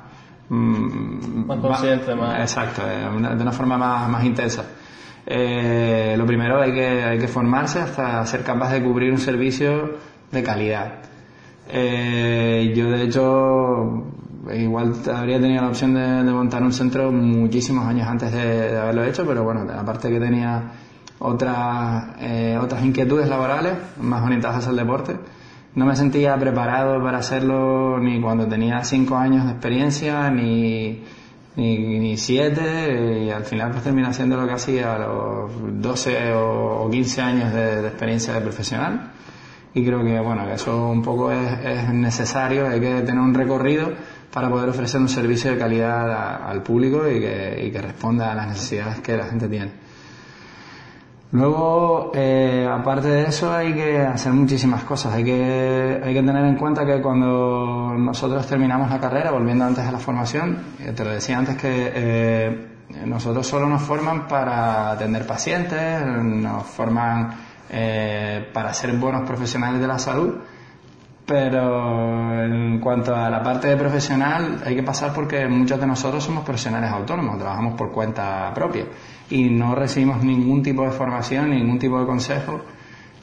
Mm, 0.48 1.48
más 1.48 1.60
consciente, 1.60 2.16
más... 2.16 2.40
Exacto, 2.40 2.82
de 2.86 3.10
una, 3.10 3.52
forma 3.52 3.78
más, 3.78 4.08
más 4.08 4.24
intensa. 4.24 4.64
Eh, 5.26 6.16
lo 6.18 6.26
primero 6.26 6.62
hay 6.62 6.74
que, 6.74 7.04
hay 7.04 7.18
que 7.18 7.28
formarse 7.28 7.80
hasta 7.80 8.26
ser 8.26 8.44
capaz 8.44 8.72
de 8.72 8.84
cubrir 8.84 9.12
un 9.12 9.20
servicio 9.20 9.98
de 10.32 10.44
calidad. 10.44 10.96
Eh, 11.70 12.74
yo 12.76 12.90
de 12.90 13.04
hecho 13.04 14.04
igual 14.54 14.94
habría 15.14 15.40
tenido 15.40 15.62
la 15.62 15.70
opción 15.70 15.94
de, 15.94 16.32
montar 16.32 16.62
un 16.62 16.74
centro 16.74 17.12
muchísimos 17.12 17.86
años 17.88 18.08
antes 18.08 18.32
de, 18.34 18.78
haberlo 18.78 19.04
hecho, 19.06 19.26
pero 19.26 19.44
bueno, 19.44 19.66
aparte 19.72 20.10
que 20.10 20.20
tenía 20.20 20.72
otras, 21.20 22.16
eh, 22.20 22.58
otras 22.62 22.84
inquietudes 22.84 23.30
laborales 23.30 23.74
más 24.02 24.24
orientadas 24.24 24.68
al 24.68 24.76
deporte, 24.76 25.16
no 25.76 25.86
me 25.86 25.96
sentía 25.96 26.38
preparado 26.38 27.02
para 27.02 27.20
hacerlo 27.20 27.98
ni 28.00 28.22
cuando 28.22 28.46
tenía 28.46 28.84
cinco 28.84 29.16
años 29.16 29.46
de 29.46 29.52
experiencia, 29.52 30.30
ni 30.30 31.04
ni, 31.56 31.78
ni 32.00 32.18
siete, 32.18 33.24
y 33.26 33.30
al 33.30 33.46
final 33.46 33.72
pues 33.72 33.84
termina 33.84 34.12
siendo 34.14 34.38
lo 34.38 34.48
que 34.48 34.54
hacía 34.54 34.96
a 34.96 35.00
los 35.00 35.52
12 35.82 36.34
o, 36.34 36.90
15 36.90 37.22
años 37.22 37.54
de, 37.54 37.88
experiencia 37.88 38.34
de 38.34 38.42
profesional. 38.42 39.12
Y 39.74 39.84
creo 39.84 40.04
que 40.04 40.20
bueno, 40.20 40.48
eso 40.50 40.90
un 40.90 41.02
poco 41.02 41.32
es, 41.32 41.66
es, 41.66 41.90
necesario, 41.94 42.68
hay 42.68 42.80
que 42.80 43.02
tener 43.02 43.20
un 43.20 43.34
recorrido 43.34 43.92
para 44.32 44.50
poder 44.50 44.70
ofrecer 44.70 45.02
un 45.02 45.10
servicio 45.10 45.52
de 45.52 45.58
calidad 45.58 46.48
al 46.48 46.62
público 46.64 47.08
y 47.10 47.20
que, 47.20 47.64
y 47.68 47.72
que 47.72 47.82
responda 47.82 48.32
a 48.32 48.36
las 48.36 48.48
necesidades 48.48 49.00
que 49.00 49.18
la 49.18 49.26
gente 49.26 49.48
tiene. 49.48 49.83
Luego, 51.34 52.12
eh, 52.14 52.70
aparte 52.72 53.08
de 53.08 53.24
eso, 53.24 53.52
hay 53.52 53.74
que 53.74 53.98
hacer 53.98 54.32
muchísimas 54.34 54.84
cosas. 54.84 55.16
Hay 55.16 55.24
que, 55.24 56.00
hay 56.04 56.14
que 56.14 56.22
tener 56.22 56.46
en 56.46 56.56
cuenta 56.56 56.86
que 56.86 57.02
cuando 57.02 57.92
nosotros 57.98 58.46
terminamos 58.46 58.92
la 58.92 59.00
carrera, 59.00 59.32
volviendo 59.32 59.66
antes 59.66 59.84
a 59.84 59.92
la 59.92 59.98
formación, 59.98 60.60
eh, 60.80 60.94
te 60.96 61.04
lo 61.04 61.10
decía 61.10 61.40
antes 61.40 61.58
que 61.58 61.92
eh, 61.96 62.68
nosotros 63.08 63.48
solo 63.48 63.68
nos 63.68 63.82
forman 63.82 64.28
para 64.28 64.92
atender 64.92 65.26
pacientes, 65.26 66.06
nos 66.06 66.66
forman 66.68 67.34
para 68.54 68.72
ser 68.76 68.96
buenos 68.98 69.28
profesionales 69.28 69.82
de 69.82 69.88
la 69.88 69.98
salud, 69.98 70.36
pero 71.26 72.44
en 72.44 72.80
cuanto 72.80 73.16
a 73.16 73.32
la 73.32 73.42
parte 73.42 73.70
de 73.70 73.78
profesional, 73.78 74.62
hay 74.64 74.76
que 74.76 74.84
pasar 74.84 75.12
porque 75.12 75.48
muchos 75.48 75.80
de 75.80 75.88
nosotros 75.88 76.24
somos 76.24 76.44
profesionales 76.44 76.92
autónomos, 76.92 77.40
trabajamos 77.40 77.74
por 77.74 77.92
cuenta 77.92 78.52
propia 78.54 78.86
y 79.34 79.50
no 79.50 79.74
recibimos 79.74 80.24
ningún 80.24 80.62
tipo 80.62 80.84
de 80.84 80.92
formación, 80.92 81.50
ningún 81.50 81.80
tipo 81.80 82.00
de 82.00 82.06
consejo 82.06 82.62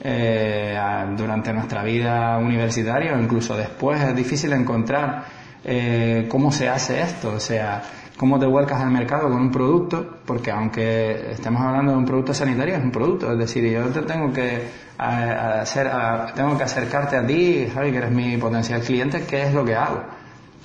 eh, 0.01 0.77
durante 1.17 1.53
nuestra 1.53 1.85
vida 1.85 2.37
universitaria 2.39 3.15
o 3.15 3.21
incluso 3.21 3.57
después. 3.57 4.01
Es 4.03 4.17
difícil 4.17 4.53
encontrar 4.53 5.23
eh, 5.65 6.27
cómo 6.29 6.51
se 6.51 6.69
hace 6.69 7.01
esto, 7.01 7.35
o 7.35 7.39
sea, 7.39 7.83
cómo 8.17 8.41
te 8.41 8.47
vuelcas 8.47 8.81
al 8.81 8.91
mercado 8.91 9.31
con 9.31 9.41
un 9.41 9.53
producto, 9.53 10.19
porque 10.27 10.51
aunque 10.51 11.31
estemos 11.31 11.63
hablando 11.63 11.93
de 11.93 11.99
un 11.99 12.05
producto 12.05 12.35
sanitario, 12.35 12.75
es 12.75 12.83
un 12.83 12.91
producto, 12.91 13.31
es 13.31 13.39
decir, 13.39 13.71
yo 13.71 13.85
te 13.91 14.03
tengo 14.03 14.33
que 14.33 14.65
hacer, 14.99 15.89
tengo 16.35 16.59
que 16.59 16.65
acercarte 16.65 17.19
a 17.19 17.25
ti, 17.25 17.69
Javi, 17.73 17.93
que 17.93 17.99
eres 17.99 18.11
mi 18.11 18.37
potencial 18.37 18.81
cliente, 18.81 19.27
qué 19.29 19.45
es 19.45 19.55
lo 19.55 19.65
que 19.65 19.77
hago, 19.77 20.03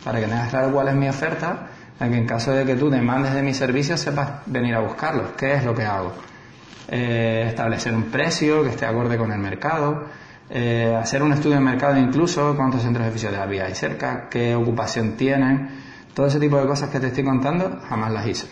para 0.03 0.19
que 0.19 0.25
tengas 0.25 0.49
claro 0.49 0.71
cuál 0.71 0.87
es 0.87 0.95
mi 0.95 1.07
oferta 1.07 1.67
en 1.99 2.11
que 2.11 2.17
en 2.17 2.25
caso 2.25 2.51
de 2.51 2.65
que 2.65 2.75
tú 2.75 2.89
demandes 2.89 3.33
de 3.33 3.41
mis 3.41 3.57
servicios 3.57 3.99
sepas 3.99 4.41
venir 4.45 4.75
a 4.75 4.79
buscarlos. 4.79 5.31
¿Qué 5.37 5.53
es 5.53 5.63
lo 5.63 5.73
que 5.73 5.83
hago? 5.83 6.13
Eh, 6.87 7.45
establecer 7.47 7.93
un 7.93 8.03
precio 8.03 8.63
que 8.63 8.69
esté 8.69 8.85
acorde 8.85 9.17
con 9.17 9.31
el 9.31 9.39
mercado, 9.39 10.03
eh, 10.49 10.95
hacer 11.01 11.23
un 11.23 11.33
estudio 11.33 11.55
de 11.55 11.61
mercado 11.61 11.97
incluso, 11.97 12.55
cuántos 12.55 12.83
centros 12.83 13.05
de 13.05 13.11
fisioterapia 13.11 13.65
hay 13.65 13.73
cerca, 13.73 14.27
qué 14.29 14.53
ocupación 14.53 15.13
tienen, 15.13 15.69
todo 16.13 16.27
ese 16.27 16.39
tipo 16.39 16.57
de 16.57 16.67
cosas 16.67 16.89
que 16.89 16.99
te 16.99 17.07
estoy 17.07 17.23
contando, 17.23 17.79
jamás 17.89 18.11
las 18.11 18.27
hice. 18.27 18.47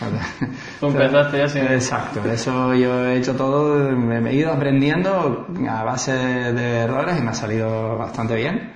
Empezaste 0.82 1.38
ya 1.38 1.74
Exacto, 1.74 2.24
eso 2.24 2.74
yo 2.74 3.06
he 3.06 3.18
hecho 3.18 3.36
todo, 3.36 3.92
me 3.92 4.30
he 4.30 4.34
ido 4.34 4.52
aprendiendo 4.52 5.46
a 5.68 5.84
base 5.84 6.12
de 6.12 6.78
errores 6.80 7.18
y 7.18 7.22
me 7.22 7.30
ha 7.30 7.34
salido 7.34 7.96
bastante 7.98 8.34
bien. 8.34 8.72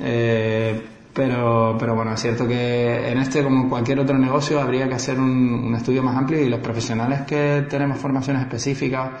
Eh, 0.00 0.82
pero, 1.14 1.76
pero 1.78 1.94
bueno, 1.94 2.12
es 2.12 2.20
cierto 2.20 2.46
que 2.46 3.08
en 3.10 3.18
este, 3.18 3.42
como 3.42 3.62
en 3.62 3.68
cualquier 3.68 4.00
otro 4.00 4.18
negocio, 4.18 4.60
habría 4.60 4.88
que 4.88 4.94
hacer 4.94 5.18
un, 5.18 5.72
estudio 5.74 6.02
más 6.02 6.16
amplio 6.16 6.40
y 6.40 6.48
los 6.48 6.60
profesionales 6.60 7.22
que 7.22 7.64
tenemos 7.68 7.98
formaciones 7.98 8.42
específicas 8.42 9.12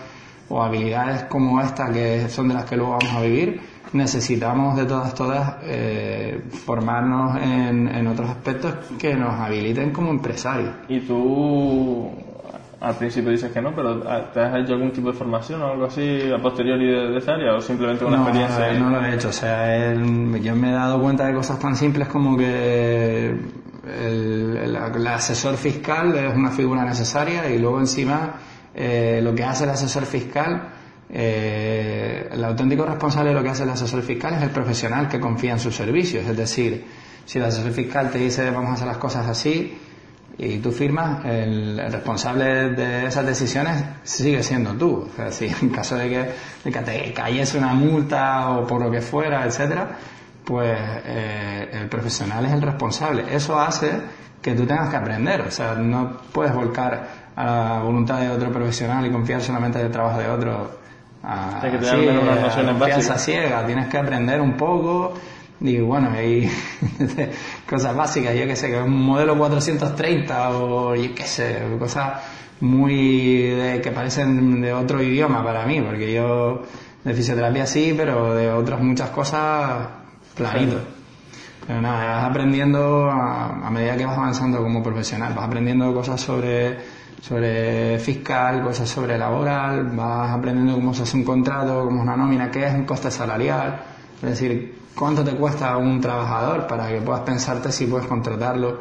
o 0.48 0.62
habilidades 0.62 1.24
como 1.24 1.60
esta, 1.60 1.90
que 1.92 2.28
son 2.28 2.48
de 2.48 2.54
las 2.54 2.64
que 2.64 2.76
luego 2.76 2.98
vamos 3.00 3.14
a 3.14 3.20
vivir, 3.22 3.60
necesitamos 3.92 4.76
de 4.76 4.84
todas, 4.86 5.14
todas 5.14 5.56
eh, 5.62 6.42
formarnos 6.66 7.36
en, 7.40 7.86
en 7.88 8.06
otros 8.08 8.28
aspectos 8.28 8.74
que 8.98 9.14
nos 9.14 9.32
habiliten 9.34 9.92
como 9.92 10.10
empresarios. 10.10 10.74
¿Y 10.88 11.00
tú 11.00 12.10
al 12.80 12.96
principio 12.96 13.30
dices 13.30 13.52
que 13.52 13.60
no, 13.60 13.74
pero 13.74 14.02
ah, 14.08 14.30
¿te 14.32 14.40
has 14.40 14.62
hecho 14.62 14.74
algún 14.74 14.92
tipo 14.92 15.10
de 15.10 15.16
formación 15.16 15.62
o 15.62 15.68
algo 15.68 15.84
así 15.86 16.30
a 16.30 16.40
posteriori 16.40 16.86
de, 16.86 17.18
esa 17.18 17.32
área 17.32 17.54
o 17.54 17.60
simplemente 17.60 18.04
una 18.04 18.16
experiencia? 18.16 18.72
No, 18.74 18.90
no 18.90 19.00
lo 19.00 19.06
he 19.06 19.14
hecho, 19.14 19.28
o 19.28 19.32
sea, 19.32 19.94
yo 19.94 20.56
me 20.56 20.70
he 20.70 20.72
dado 20.72 21.00
cuenta 21.00 21.26
de 21.26 21.34
cosas 21.34 21.58
tan 21.58 21.76
simples 21.76 22.08
como 22.08 22.36
que 22.36 23.34
el, 23.86 25.06
asesor 25.06 25.56
fiscal 25.56 26.16
es 26.16 26.34
una 26.34 26.50
figura 26.50 26.84
necesaria 26.84 27.48
y 27.50 27.58
luego 27.58 27.80
encima 27.80 28.34
eh, 28.74 29.20
lo 29.22 29.34
que 29.34 29.44
hace 29.44 29.64
el 29.64 29.70
asesor 29.70 30.04
fiscal, 30.04 30.70
eh, 31.08 32.28
el 32.32 32.44
auténtico 32.44 32.84
responsable 32.84 33.30
de 33.30 33.36
lo 33.36 33.42
que 33.42 33.50
hace 33.50 33.62
el 33.62 33.70
asesor 33.70 34.02
fiscal 34.02 34.34
es 34.34 34.42
el 34.42 34.50
profesional 34.50 35.08
que 35.08 35.20
confía 35.20 35.52
en 35.52 35.60
sus 35.60 35.74
servicios, 35.74 36.26
es 36.26 36.36
decir, 36.36 36.84
si 37.24 37.38
el 37.38 37.44
asesor 37.44 37.72
fiscal 37.72 38.10
te 38.10 38.18
dice 38.18 38.50
vamos 38.50 38.70
a 38.70 38.74
hacer 38.74 38.86
las 38.86 38.98
cosas 38.98 39.26
así, 39.26 39.78
y 40.36 40.58
tú 40.58 40.72
firmas, 40.72 41.24
el, 41.24 41.80
responsable 41.90 42.70
de 42.70 43.06
esas 43.06 43.24
decisiones 43.24 43.84
sigue 44.02 44.42
siendo 44.42 44.72
tú. 44.72 45.08
O 45.12 45.16
sea, 45.16 45.30
si 45.30 45.46
en 45.46 45.70
caso 45.70 45.96
de 45.96 46.08
que, 46.08 46.30
de 46.64 46.72
que 46.72 46.80
te 46.80 47.12
cayese 47.12 47.58
una 47.58 47.74
multa 47.74 48.50
o 48.50 48.66
por 48.66 48.80
lo 48.82 48.90
que 48.90 49.00
fuera, 49.00 49.44
etcétera, 49.44 49.90
pues 50.44 50.76
eh, 51.06 51.70
el 51.72 51.88
profesional 51.88 52.44
es 52.46 52.52
el 52.52 52.62
responsable. 52.62 53.24
Eso 53.30 53.58
hace 53.58 53.92
que 54.42 54.54
tú 54.54 54.66
tengas 54.66 54.90
que 54.90 54.96
aprender. 54.96 55.42
O 55.42 55.50
sea, 55.50 55.74
no 55.74 56.18
puedes 56.32 56.54
volcar 56.54 57.24
a 57.36 57.44
la 57.44 57.78
voluntad 57.80 58.20
de 58.20 58.30
otro 58.30 58.52
profesional 58.52 59.06
y 59.06 59.10
confiar 59.10 59.40
solamente 59.40 59.78
en 59.78 59.86
el 59.86 59.92
trabajo 59.92 60.18
de 60.18 60.28
otro. 60.28 60.84
A, 61.22 61.58
que 61.62 61.78
tener 61.78 62.18
unas 62.18 62.40
nociones 62.40 62.78
básicas. 62.78 63.24
ciega. 63.24 63.64
Tienes 63.64 63.88
que 63.88 63.96
aprender 63.96 64.40
un 64.40 64.56
poco 64.56 65.14
y 65.60 65.78
bueno, 65.78 66.10
hay 66.10 66.50
cosas 67.68 67.96
básicas, 67.96 68.34
yo 68.34 68.46
que 68.46 68.56
sé, 68.56 68.70
que 68.70 68.78
un 68.78 69.04
modelo 69.04 69.36
430 69.38 70.50
o 70.50 70.94
yo 70.94 71.14
qué 71.14 71.24
sé, 71.24 71.62
cosas 71.78 72.22
muy 72.60 73.42
de, 73.50 73.80
que 73.80 73.90
parecen 73.90 74.60
de 74.60 74.72
otro 74.72 75.02
idioma 75.02 75.44
para 75.44 75.66
mí, 75.66 75.80
porque 75.80 76.12
yo 76.12 76.62
de 77.04 77.14
fisioterapia 77.14 77.66
sí, 77.66 77.94
pero 77.96 78.34
de 78.34 78.50
otras 78.50 78.80
muchas 78.80 79.10
cosas 79.10 79.88
planito. 80.34 80.80
Pero 81.66 81.80
nada, 81.80 82.16
vas 82.16 82.24
aprendiendo 82.30 83.10
a, 83.10 83.70
medida 83.70 83.96
que 83.96 84.04
vas 84.04 84.18
avanzando 84.18 84.62
como 84.62 84.82
profesional, 84.82 85.32
vas 85.34 85.46
aprendiendo 85.46 85.94
cosas 85.94 86.20
sobre, 86.20 86.78
sobre 87.20 87.98
fiscal, 87.98 88.62
cosas 88.62 88.88
sobre 88.88 89.16
laboral, 89.16 89.90
vas 89.94 90.30
aprendiendo 90.30 90.74
cómo 90.74 90.92
se 90.92 91.04
hace 91.04 91.16
un 91.16 91.24
contrato, 91.24 91.84
cómo 91.84 91.98
es 91.98 92.02
una 92.02 92.16
nómina, 92.16 92.50
qué 92.50 92.66
es 92.66 92.74
un 92.74 92.84
coste 92.84 93.10
salarial, 93.10 93.80
es 94.22 94.28
decir, 94.28 94.83
cuánto 94.96 95.24
te 95.24 95.32
cuesta 95.32 95.76
un 95.76 96.00
trabajador 96.00 96.66
para 96.66 96.88
que 96.88 97.00
puedas 97.00 97.22
pensarte 97.22 97.72
si 97.72 97.86
puedes 97.86 98.06
contratarlo. 98.06 98.78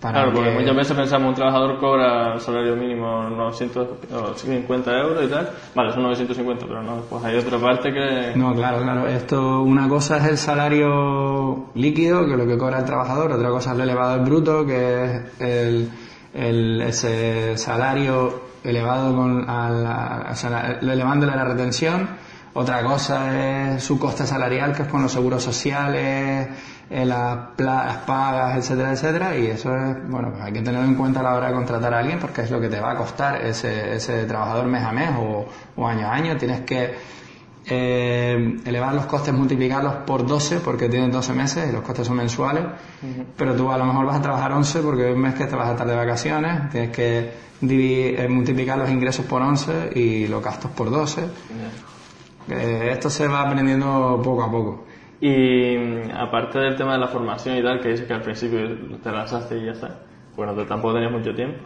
Para 0.00 0.14
claro, 0.14 0.32
porque 0.32 0.50
muchas 0.52 0.74
veces 0.74 0.96
pensamos 0.96 1.28
un 1.28 1.34
trabajador 1.34 1.78
cobra 1.78 2.38
salario 2.40 2.74
mínimo 2.74 3.28
950 3.28 4.98
euros 4.98 5.24
y 5.24 5.28
tal. 5.28 5.50
Vale, 5.74 5.92
son 5.92 6.04
950, 6.04 6.66
pero 6.66 6.82
no, 6.82 7.02
pues 7.02 7.22
hay 7.22 7.36
otra 7.36 7.58
parte 7.58 7.92
que... 7.92 8.32
No, 8.34 8.54
claro, 8.54 8.80
claro. 8.82 9.06
Esto, 9.06 9.60
una 9.60 9.90
cosa 9.90 10.16
es 10.16 10.24
el 10.24 10.38
salario 10.38 11.66
líquido, 11.74 12.24
que 12.24 12.32
es 12.32 12.38
lo 12.38 12.46
que 12.46 12.56
cobra 12.56 12.78
el 12.78 12.86
trabajador, 12.86 13.32
otra 13.32 13.50
cosa 13.50 13.72
es 13.72 13.76
el 13.76 13.82
elevado 13.82 14.14
al 14.14 14.20
bruto, 14.20 14.64
que 14.64 15.04
es 15.04 15.22
el, 15.38 15.90
el, 16.32 16.80
ese 16.80 17.58
salario 17.58 18.48
elevado 18.64 19.14
con 19.14 19.42
o 19.42 20.34
sea, 20.34 20.78
elevándole 20.80 21.36
la 21.36 21.44
retención 21.44 22.08
otra 22.52 22.82
cosa 22.82 23.74
es 23.74 23.84
su 23.84 23.98
coste 23.98 24.26
salarial, 24.26 24.74
que 24.74 24.82
es 24.82 24.88
con 24.88 25.02
los 25.02 25.12
seguros 25.12 25.42
sociales, 25.42 26.48
eh, 26.90 27.04
las, 27.04 27.96
pagas, 28.04 28.56
etcétera, 28.58 28.92
etcétera. 28.92 29.36
Y 29.36 29.46
eso 29.46 29.74
es, 29.76 30.08
bueno, 30.08 30.30
pues 30.30 30.42
hay 30.42 30.52
que 30.52 30.60
tenerlo 30.60 30.88
en 30.88 30.96
cuenta 30.96 31.20
a 31.20 31.22
la 31.22 31.34
hora 31.34 31.46
de 31.48 31.54
contratar 31.54 31.94
a 31.94 32.00
alguien 32.00 32.18
porque 32.18 32.42
es 32.42 32.50
lo 32.50 32.60
que 32.60 32.68
te 32.68 32.80
va 32.80 32.92
a 32.92 32.96
costar 32.96 33.40
ese, 33.44 33.94
ese 33.94 34.24
trabajador 34.24 34.66
mes 34.66 34.82
a 34.82 34.90
mes 34.90 35.10
o, 35.16 35.86
año 35.86 36.08
a 36.08 36.12
año. 36.12 36.36
Tienes 36.36 36.62
que 36.62 36.92
eh, 37.66 38.58
elevar 38.64 38.94
los 38.94 39.06
costes, 39.06 39.32
multiplicarlos 39.32 39.94
por 40.04 40.26
12 40.26 40.58
porque 40.58 40.88
tienen 40.88 41.12
12 41.12 41.32
meses 41.32 41.68
y 41.68 41.72
los 41.72 41.82
costes 41.82 42.04
son 42.04 42.16
mensuales. 42.16 42.64
Pero 43.36 43.54
tú 43.54 43.70
a 43.70 43.78
lo 43.78 43.84
mejor 43.84 44.06
vas 44.06 44.16
a 44.16 44.22
trabajar 44.22 44.52
11 44.52 44.80
porque 44.80 45.08
es 45.08 45.14
un 45.14 45.22
mes 45.22 45.34
que 45.34 45.46
te 45.46 45.54
vas 45.54 45.68
a 45.68 45.72
estar 45.72 45.86
de 45.86 45.94
vacaciones. 45.94 46.68
Tienes 46.70 46.90
que 46.90 47.32
eh, 47.62 48.26
multiplicar 48.28 48.76
los 48.76 48.90
ingresos 48.90 49.24
por 49.24 49.40
11 49.40 49.92
y 49.94 50.26
los 50.26 50.42
gastos 50.42 50.72
por 50.72 50.90
12 50.90 51.22
esto 52.50 53.10
se 53.10 53.26
va 53.26 53.42
aprendiendo 53.42 54.20
poco 54.22 54.42
a 54.42 54.50
poco. 54.50 54.84
Y 55.20 55.76
mm, 55.76 56.10
aparte 56.16 56.58
del 56.58 56.76
tema 56.76 56.94
de 56.94 57.00
la 57.00 57.08
formación 57.08 57.56
y 57.56 57.62
tal, 57.62 57.80
que 57.80 57.90
dices 57.90 58.06
que 58.06 58.14
al 58.14 58.22
principio 58.22 58.60
te 59.02 59.10
lanzaste 59.10 59.58
y 59.58 59.66
ya 59.66 59.72
está, 59.72 60.00
bueno, 60.36 60.54
tampoco 60.64 60.94
tenías 60.94 61.12
mucho 61.12 61.34
tiempo. 61.34 61.64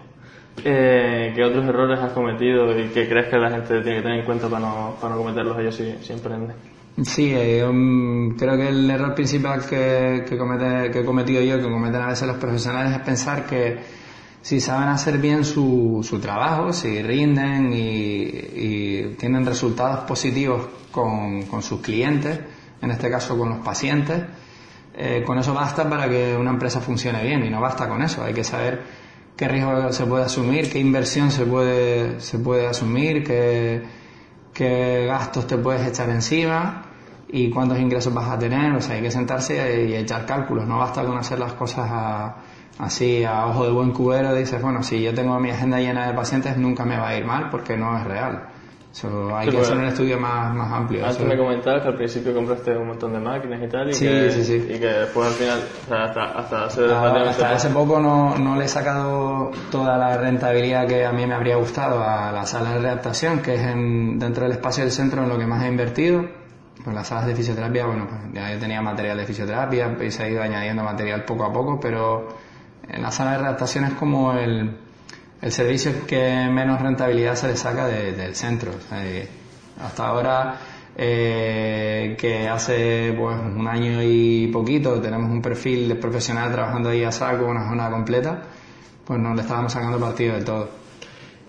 Eh, 0.62 1.32
¿Qué 1.34 1.44
otros 1.44 1.64
errores 1.64 1.98
has 1.98 2.12
cometido 2.12 2.78
y 2.78 2.88
qué 2.88 3.08
crees 3.08 3.26
que 3.26 3.38
la 3.38 3.50
gente 3.50 3.80
tiene 3.80 3.96
que 3.96 4.02
tener 4.02 4.20
en 4.20 4.24
cuenta 4.24 4.48
para 4.48 4.60
no, 4.60 4.96
para 5.00 5.14
no 5.14 5.20
cometerlos 5.20 5.58
ellos 5.58 5.74
si, 5.74 5.92
si 6.00 6.12
emprenden? 6.12 6.56
Sí, 7.02 7.32
eh, 7.34 7.64
um, 7.64 8.36
creo 8.36 8.56
que 8.56 8.68
el 8.68 8.88
error 8.88 9.14
principal 9.14 9.66
que, 9.68 10.24
que, 10.28 10.38
comete, 10.38 10.92
que 10.92 11.00
he 11.00 11.04
cometido 11.04 11.42
yo, 11.42 11.56
que 11.56 11.68
cometen 11.68 12.00
a 12.00 12.06
veces 12.06 12.28
los 12.28 12.36
profesionales, 12.36 12.92
es 12.92 13.00
pensar 13.00 13.46
que 13.46 13.78
si 14.44 14.60
saben 14.60 14.88
hacer 14.88 15.16
bien 15.16 15.42
su, 15.42 16.06
su 16.06 16.20
trabajo, 16.20 16.70
si 16.70 17.00
rinden 17.00 17.72
y, 17.72 19.14
tienen 19.16 19.46
resultados 19.46 20.00
positivos 20.00 20.66
con, 20.90 21.44
con, 21.44 21.62
sus 21.62 21.80
clientes, 21.80 22.40
en 22.82 22.90
este 22.90 23.08
caso 23.08 23.38
con 23.38 23.48
los 23.48 23.58
pacientes, 23.60 24.22
eh, 24.94 25.22
con 25.26 25.38
eso 25.38 25.54
basta 25.54 25.88
para 25.88 26.10
que 26.10 26.36
una 26.36 26.50
empresa 26.50 26.82
funcione 26.82 27.22
bien 27.22 27.42
y 27.42 27.48
no 27.48 27.58
basta 27.58 27.88
con 27.88 28.02
eso, 28.02 28.22
hay 28.22 28.34
que 28.34 28.44
saber 28.44 28.82
qué 29.34 29.48
riesgo 29.48 29.90
se 29.92 30.04
puede 30.04 30.24
asumir, 30.24 30.70
qué 30.70 30.78
inversión 30.78 31.30
se 31.30 31.46
puede, 31.46 32.20
se 32.20 32.38
puede 32.38 32.66
asumir, 32.66 33.24
qué, 33.24 33.82
qué 34.52 35.06
gastos 35.06 35.46
te 35.46 35.56
puedes 35.56 35.88
echar 35.88 36.10
encima 36.10 36.82
y 37.28 37.48
cuántos 37.48 37.78
ingresos 37.78 38.12
vas 38.12 38.28
a 38.28 38.38
tener, 38.38 38.74
o 38.74 38.80
sea, 38.82 38.96
hay 38.96 39.02
que 39.02 39.10
sentarse 39.10 39.86
y 39.88 39.94
echar 39.94 40.26
cálculos, 40.26 40.66
no 40.66 40.76
basta 40.76 41.02
con 41.02 41.16
hacer 41.16 41.38
las 41.38 41.54
cosas 41.54 41.90
así 42.78 43.24
a 43.24 43.46
ojo 43.46 43.64
de 43.64 43.72
buen 43.72 43.92
cubero, 43.92 44.34
dices, 44.34 44.60
bueno, 44.60 44.82
si 44.82 45.02
yo 45.02 45.14
tengo 45.14 45.38
mi 45.40 45.50
agenda 45.50 45.78
llena 45.78 46.06
de 46.08 46.14
pacientes 46.14 46.56
nunca 46.56 46.84
me 46.84 46.96
va 46.96 47.08
a 47.08 47.16
ir 47.16 47.24
mal 47.24 47.50
porque 47.50 47.76
no 47.76 47.96
es 47.96 48.04
real 48.04 48.48
hay 49.34 49.48
que 49.48 49.58
hacer 49.58 49.76
un 49.76 49.86
estudio 49.86 50.18
más, 50.20 50.54
más 50.54 50.72
amplio. 50.72 51.04
Antes 51.04 51.26
me 51.26 51.36
comentabas 51.36 51.82
que 51.82 51.88
al 51.88 51.96
principio 51.96 52.32
compraste 52.32 52.76
un 52.76 52.88
montón 52.88 53.12
de 53.12 53.18
máquinas 53.18 53.60
y 53.62 53.68
tal, 53.68 53.90
y, 53.90 53.98
que, 53.98 54.74
y 54.74 54.78
que 54.78 54.86
después 54.86 55.26
al 55.26 55.34
final, 55.34 55.60
hasta, 55.90 56.24
hasta, 56.24 56.64
hace, 56.66 56.82
ah, 56.92 57.24
hasta 57.28 57.50
hace 57.50 57.70
poco 57.70 57.98
no, 57.98 58.38
no, 58.38 58.56
le 58.56 58.66
he 58.66 58.68
sacado 58.68 59.50
toda 59.70 59.98
la 59.98 60.16
rentabilidad 60.16 60.86
que 60.86 61.04
a 61.04 61.12
mí 61.12 61.26
me 61.26 61.34
habría 61.34 61.56
gustado 61.56 62.02
a 62.02 62.30
la 62.30 62.46
sala 62.46 62.74
de 62.74 62.80
readaptación, 62.80 63.40
que 63.40 63.54
es 63.54 63.62
en, 63.62 64.18
dentro 64.18 64.44
del 64.44 64.52
espacio 64.52 64.84
del 64.84 64.92
centro 64.92 65.24
en 65.24 65.28
lo 65.28 65.38
que 65.38 65.46
más 65.46 65.64
he 65.64 65.68
invertido. 65.68 66.24
Pues 66.84 66.94
las 66.94 67.08
salas 67.08 67.26
de 67.26 67.34
fisioterapia, 67.34 67.86
bueno, 67.86 68.06
pues 68.08 68.20
ya 68.34 68.52
yo 68.52 68.58
tenía 68.58 68.82
material 68.82 69.16
de 69.16 69.24
fisioterapia 69.24 69.96
y 70.04 70.10
se 70.10 70.22
ha 70.22 70.28
ido 70.28 70.42
añadiendo 70.42 70.84
material 70.84 71.24
poco 71.24 71.44
a 71.44 71.52
poco, 71.52 71.80
pero 71.80 72.28
en 72.88 73.02
la 73.02 73.10
sala 73.10 73.32
de 73.32 73.38
readaptación 73.38 73.84
es 73.84 73.94
como 73.94 74.32
el 74.32 74.84
el 75.44 75.52
servicio 75.52 75.92
que 76.06 76.48
menos 76.50 76.80
rentabilidad 76.80 77.34
se 77.34 77.48
le 77.48 77.56
saca 77.56 77.86
del 77.86 78.34
centro. 78.34 78.72
hasta 79.78 80.06
ahora, 80.06 80.54
eh, 80.96 82.16
que 82.18 82.48
hace 82.48 83.14
pues, 83.14 83.36
un 83.36 83.68
año 83.68 84.02
y 84.02 84.46
poquito 84.46 85.02
tenemos 85.02 85.30
un 85.30 85.42
perfil 85.42 85.86
de 85.86 85.96
profesional 85.96 86.50
trabajando 86.50 86.88
ahí 86.88 87.04
a 87.04 87.12
saco, 87.12 87.44
una 87.44 87.68
zona 87.68 87.90
completa, 87.90 88.42
pues 89.04 89.20
no 89.20 89.34
le 89.34 89.42
estábamos 89.42 89.70
sacando 89.70 90.00
partido 90.00 90.34
de 90.34 90.44
todo. 90.44 90.68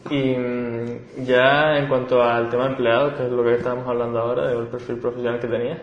Y 0.10 0.36
mm, 0.36 1.24
ya 1.26 1.78
en 1.78 1.88
cuanto 1.88 2.22
al 2.22 2.50
tema 2.50 2.66
de 2.66 2.70
empleados, 2.72 3.14
que 3.14 3.24
es 3.24 3.32
lo 3.32 3.46
que 3.46 3.56
estábamos 3.56 3.88
hablando 3.88 4.20
ahora, 4.20 4.48
del 4.48 4.68
perfil 4.68 4.98
profesional 4.98 5.40
que 5.40 5.48
tenía, 5.48 5.82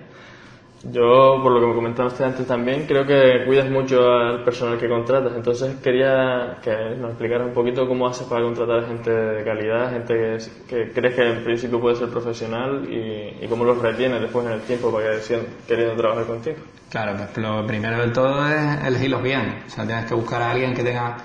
yo, 0.91 1.39
por 1.43 1.53
lo 1.53 1.61
que 1.61 1.67
me 1.67 1.75
comentaste 1.75 2.25
antes 2.25 2.47
también, 2.47 2.87
creo 2.87 3.07
que 3.07 3.45
cuidas 3.47 3.71
mucho 3.71 4.13
al 4.13 4.43
personal 4.43 4.79
que 4.79 4.89
contratas. 4.89 5.33
Entonces 5.37 5.77
quería 5.77 6.59
que 6.63 6.97
nos 6.99 7.11
explicaras 7.11 7.47
un 7.47 7.55
poquito 7.55 7.87
cómo 7.87 8.09
haces 8.09 8.27
para 8.27 8.43
contratar 8.43 8.87
gente 8.87 9.11
de 9.11 9.45
calidad, 9.45 9.93
gente 9.93 10.39
que, 10.69 10.91
crees 10.93 11.15
que 11.15 11.31
en 11.31 11.45
principio 11.45 11.81
puede 11.81 11.97
ser 11.97 12.09
profesional 12.09 12.85
y, 12.91 13.47
cómo 13.47 13.65
los 13.65 13.79
retienes 13.81 14.23
después 14.23 14.47
en 14.47 14.53
el 14.53 14.61
tiempo 14.63 14.91
para 14.91 15.13
que 15.13 15.21
sigan 15.21 15.43
queriendo 15.69 15.95
trabajar 15.95 16.25
contigo. 16.25 16.57
Claro, 16.91 17.17
pues 17.17 17.37
lo 17.39 17.67
primero 17.67 18.01
del 18.01 18.13
todo 18.13 18.49
es 18.49 18.85
elegirlos 18.85 19.23
bien. 19.23 19.63
O 19.67 19.71
sea, 19.71 19.87
tienes 19.87 20.07
que 20.07 20.15
buscar 20.15 20.43
a 20.43 20.51
alguien 20.51 20.75
que 20.75 20.83
tenga 20.83 21.17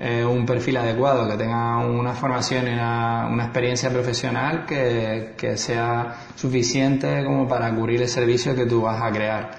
eh, 0.00 0.24
un 0.24 0.46
perfil 0.46 0.76
adecuado, 0.76 1.28
que 1.28 1.36
tenga 1.36 1.78
una 1.78 2.14
formación 2.14 2.68
y 2.68 2.72
una, 2.72 3.28
experiencia 3.42 3.90
profesional 3.90 4.64
que, 4.64 5.34
que, 5.36 5.56
sea 5.56 6.18
suficiente 6.36 7.24
como 7.24 7.48
para 7.48 7.74
cubrir 7.74 8.02
el 8.02 8.08
servicio 8.08 8.54
que 8.54 8.64
tú 8.64 8.82
vas 8.82 9.02
a 9.02 9.10
crear. 9.10 9.50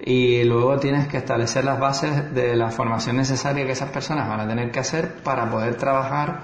Y 0.00 0.44
luego 0.44 0.78
tienes 0.78 1.08
que 1.08 1.18
establecer 1.18 1.66
las 1.66 1.78
bases 1.78 2.34
de 2.34 2.56
la 2.56 2.70
formación 2.70 3.18
necesaria 3.18 3.66
que 3.66 3.72
esas 3.72 3.90
personas 3.90 4.26
van 4.28 4.40
a 4.40 4.48
tener 4.48 4.70
que 4.70 4.80
hacer 4.80 5.16
para 5.22 5.50
poder 5.50 5.74
trabajar 5.74 6.40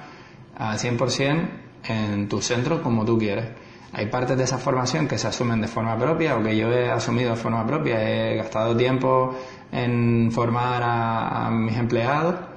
al 0.55 0.79
100% 0.79 1.49
en 1.89 2.29
tu 2.29 2.43
centro 2.43 2.83
como 2.83 3.07
tú 3.07 3.19
quieres. 3.19 3.47
Hay 3.95 4.07
partes 4.07 4.37
de 4.37 4.45
esa 4.45 4.59
formación 4.59 5.09
que 5.09 5.17
se 5.17 5.29
asumen 5.29 5.61
de 5.63 5.69
forma 5.69 5.97
propia 5.99 6.37
o 6.37 6.43
que 6.43 6.55
yo 6.55 6.71
he 6.71 6.91
asumido 6.91 7.31
de 7.31 7.37
forma 7.37 7.67
propia. 7.67 7.97
He 8.03 8.37
gastado 8.37 8.77
tiempo 8.77 9.39
en 9.71 10.31
formar 10.33 10.83
a 10.85 11.51
mis 11.51 11.77
empleados 11.79 12.52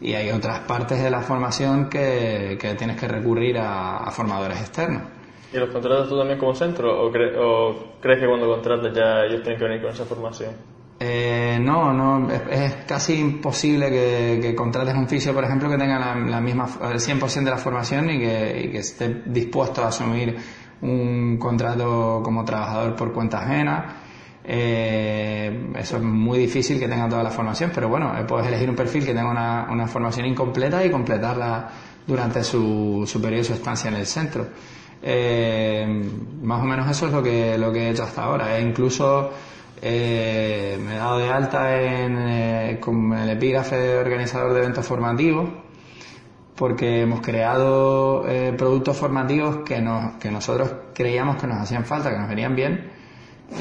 y 0.00 0.14
hay 0.14 0.30
otras 0.30 0.60
partes 0.60 1.02
de 1.02 1.10
la 1.10 1.20
formación 1.20 1.88
que, 1.88 2.56
que 2.60 2.74
tienes 2.74 2.98
que 2.98 3.06
recurrir 3.06 3.58
a, 3.58 4.10
formadores 4.10 4.60
externos. 4.60 5.02
¿Y 5.52 5.56
los 5.56 5.70
contratas 5.70 6.08
tú 6.08 6.16
también 6.16 6.38
como 6.38 6.54
centro 6.54 7.06
o, 7.06 7.10
crees 7.10 8.20
que 8.20 8.26
cuando 8.26 8.46
contrates 8.46 8.92
ya 8.94 9.24
ellos 9.24 9.42
tienen 9.42 9.58
que 9.58 9.64
venir 9.64 9.82
con 9.82 9.90
esa 9.90 10.04
formación? 10.04 10.54
Eh, 11.02 11.58
no, 11.60 11.92
no, 11.92 12.30
es, 12.30 12.74
casi 12.86 13.14
imposible 13.18 13.88
que, 13.90 14.38
que, 14.40 14.54
contrates 14.54 14.94
un 14.94 15.08
fisio, 15.08 15.32
por 15.32 15.44
ejemplo, 15.44 15.68
que 15.70 15.78
tenga 15.78 15.98
la, 15.98 16.40
misma, 16.40 16.68
el 16.92 16.98
100% 16.98 17.44
de 17.44 17.50
la 17.50 17.56
formación 17.56 18.10
y 18.10 18.18
que, 18.18 18.62
y 18.64 18.70
que 18.70 18.78
esté 18.78 19.22
dispuesto 19.24 19.82
a 19.82 19.88
asumir 19.88 20.36
un 20.82 21.38
contrato 21.38 22.20
como 22.22 22.44
trabajador 22.44 22.96
por 22.96 23.12
cuenta 23.12 23.42
ajena 23.42 23.96
eh, 24.42 25.70
eso 25.76 25.96
es 25.98 26.02
muy 26.02 26.38
difícil 26.38 26.78
que 26.78 26.88
tenga 26.88 27.08
toda 27.08 27.22
la 27.22 27.30
formación, 27.30 27.70
pero 27.74 27.88
bueno, 27.88 28.16
eh, 28.18 28.24
puedes 28.24 28.46
elegir 28.46 28.70
un 28.70 28.76
perfil 28.76 29.04
que 29.04 29.12
tenga 29.12 29.30
una, 29.30 29.68
una 29.70 29.86
formación 29.86 30.26
incompleta 30.26 30.84
y 30.84 30.90
completarla 30.90 31.68
durante 32.06 32.42
su, 32.42 33.04
su 33.06 33.20
periodo, 33.20 33.44
su 33.44 33.52
estancia 33.54 33.88
en 33.88 33.96
el 33.96 34.06
centro. 34.06 34.46
Eh, 35.02 35.86
más 36.42 36.62
o 36.62 36.64
menos 36.64 36.90
eso 36.90 37.06
es 37.06 37.12
lo 37.12 37.22
que, 37.22 37.56
lo 37.58 37.72
que 37.72 37.88
he 37.88 37.90
hecho 37.90 38.04
hasta 38.04 38.24
ahora. 38.24 38.58
E 38.58 38.62
incluso 38.62 39.30
me 39.82 39.88
he 40.76 40.96
dado 40.96 41.18
de 41.18 41.30
alta 41.30 41.80
en, 41.80 42.76
con 42.78 43.12
el 43.14 43.30
epígrafe 43.30 43.76
de 43.76 43.98
organizador 43.98 44.52
de 44.52 44.60
eventos 44.60 44.86
formativos 44.86 45.48
porque 46.54 47.00
hemos 47.00 47.22
creado 47.22 48.26
productos 48.58 48.94
formativos 48.94 49.60
que, 49.64 49.80
nos, 49.80 50.16
que 50.16 50.30
nosotros 50.30 50.70
creíamos 50.92 51.36
que 51.36 51.46
nos 51.46 51.62
hacían 51.62 51.86
falta, 51.86 52.10
que 52.10 52.18
nos 52.18 52.28
venían 52.28 52.54
bien 52.54 52.99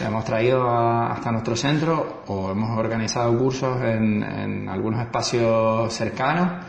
hemos 0.05 0.25
traído 0.25 0.69
hasta 0.69 1.31
nuestro 1.31 1.55
centro 1.55 2.23
o 2.27 2.51
hemos 2.51 2.77
organizado 2.77 3.37
cursos 3.37 3.81
en, 3.81 4.23
en, 4.23 4.69
algunos 4.69 5.01
espacios 5.01 5.93
cercanos 5.93 6.65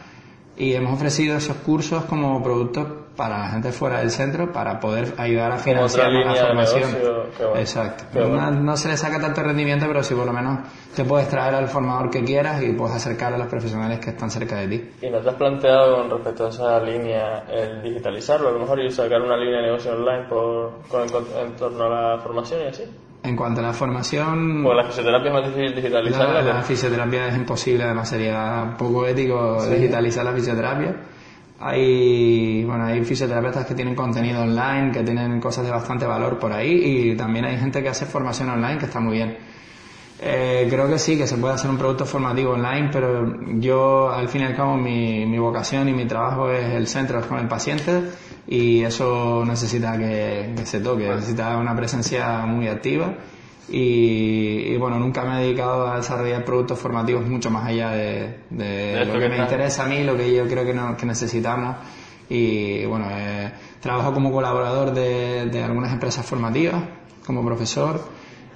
y 0.56 0.74
hemos 0.74 0.94
ofrecido 0.94 1.36
esos 1.36 1.56
cursos 1.58 2.04
como 2.04 2.42
productos 2.42 2.86
para 3.20 3.38
la 3.38 3.48
gente 3.48 3.70
fuera 3.70 3.98
del 3.98 4.10
centro 4.10 4.50
para 4.50 4.80
poder 4.80 5.12
ayudar 5.18 5.52
a 5.52 5.58
financiar 5.58 6.10
la 6.10 6.34
formación. 6.34 6.90
Exacto. 7.56 8.26
No, 8.26 8.76
se 8.78 8.88
le 8.88 8.96
saca 8.96 9.20
tanto 9.20 9.42
rendimiento, 9.42 9.86
pero 9.86 10.02
sí 10.02 10.14
por 10.14 10.24
lo 10.24 10.32
menos 10.32 10.60
te 10.96 11.04
puedes 11.04 11.28
traer 11.28 11.54
al 11.54 11.68
formador 11.68 12.08
que 12.08 12.24
quieras 12.24 12.62
y 12.62 12.72
puedes 12.72 12.96
acercar 12.96 13.34
a 13.34 13.36
los 13.36 13.46
profesionales 13.48 13.98
que 13.98 14.10
están 14.10 14.30
cerca 14.30 14.56
de 14.56 14.68
ti. 14.68 14.90
¿Y 15.02 15.10
no 15.10 15.20
te 15.20 15.28
has 15.28 15.34
planteado 15.34 15.96
con 15.96 16.10
respecto 16.10 16.46
a 16.46 16.48
esa 16.48 16.80
línea 16.80 17.44
el 17.50 17.82
digitalizarlo? 17.82 18.48
A 18.48 18.52
lo 18.52 18.60
mejor 18.60 18.80
y 18.80 18.90
sacar 18.90 19.20
una 19.20 19.36
línea 19.36 19.58
de 19.60 19.66
negocio 19.66 19.92
online 19.92 20.24
por, 20.26 20.80
en 21.42 21.56
torno 21.56 21.84
a 21.84 21.88
la 21.88 22.18
formación 22.22 22.62
y 22.62 22.66
así. 22.68 22.84
En 23.22 23.36
cuanto 23.36 23.60
a 23.60 23.64
la 23.64 23.72
formación... 23.72 24.62
Pues 24.62 24.76
la 24.76 24.84
fisioterapia 24.84 25.28
es 25.28 25.34
más 25.34 25.46
difícil 25.46 25.74
digitalizarla. 25.74 26.42
La, 26.42 26.62
fisioterapia 26.62 27.28
es 27.28 27.36
imposible, 27.36 27.84
además 27.84 28.08
sería 28.08 28.74
poco 28.78 29.06
ético 29.06 29.62
digitalizar 29.66 30.24
la 30.24 30.32
fisioterapia. 30.32 30.96
Hay, 31.60 32.64
bueno, 32.64 32.86
hay 32.86 33.04
fisioterapeutas 33.04 33.66
que 33.66 33.74
tienen 33.74 33.94
contenido 33.94 34.40
online, 34.40 34.90
que 34.92 35.02
tienen 35.02 35.38
cosas 35.40 35.66
de 35.66 35.70
bastante 35.70 36.06
valor 36.06 36.38
por 36.38 36.52
ahí 36.52 37.10
y 37.12 37.16
también 37.16 37.44
hay 37.44 37.58
gente 37.58 37.82
que 37.82 37.90
hace 37.90 38.06
formación 38.06 38.48
online 38.48 38.78
que 38.78 38.86
está 38.86 39.00
muy 39.00 39.16
bien. 39.16 39.36
Eh, 40.22 40.66
creo 40.68 40.86
que 40.88 40.98
sí, 40.98 41.16
que 41.16 41.26
se 41.26 41.38
puede 41.38 41.54
hacer 41.54 41.70
un 41.70 41.78
producto 41.78 42.04
formativo 42.04 42.52
online, 42.52 42.90
pero 42.92 43.40
yo 43.58 44.10
al 44.10 44.28
fin 44.28 44.42
y 44.42 44.44
al 44.44 44.54
cabo 44.54 44.76
mi, 44.76 45.24
mi 45.24 45.38
vocación 45.38 45.88
y 45.88 45.94
mi 45.94 46.04
trabajo 46.04 46.50
es 46.50 46.74
el 46.74 46.86
centro 46.86 47.22
con 47.26 47.38
el 47.38 47.48
paciente 47.48 48.02
y 48.46 48.82
eso 48.82 49.44
necesita 49.46 49.96
que, 49.96 50.54
se 50.64 50.80
toque, 50.80 51.08
necesita 51.08 51.56
una 51.56 51.74
presencia 51.74 52.44
muy 52.44 52.68
activa 52.68 53.14
y, 53.68 54.76
bueno, 54.76 54.98
nunca 54.98 55.24
me 55.24 55.38
he 55.38 55.44
dedicado 55.44 55.86
a 55.86 55.98
desarrollar 55.98 56.44
productos 56.44 56.78
formativos 56.78 57.24
mucho 57.26 57.50
más 57.50 57.66
allá 57.66 57.90
de, 57.90 58.40
lo 58.50 59.18
que, 59.18 59.28
me 59.28 59.38
interesa 59.38 59.84
a 59.84 59.86
mí, 59.86 60.02
lo 60.02 60.16
que 60.16 60.34
yo 60.34 60.46
creo 60.48 60.64
que, 60.64 60.96
que 60.98 61.06
necesitamos 61.06 61.76
y 62.28 62.84
bueno, 62.86 63.06
eh, 63.10 63.52
trabajo 63.80 64.12
como 64.12 64.32
colaborador 64.32 64.92
de, 64.92 65.62
algunas 65.62 65.92
empresas 65.92 66.26
formativas, 66.26 66.82
como 67.24 67.44
profesor, 67.44 68.00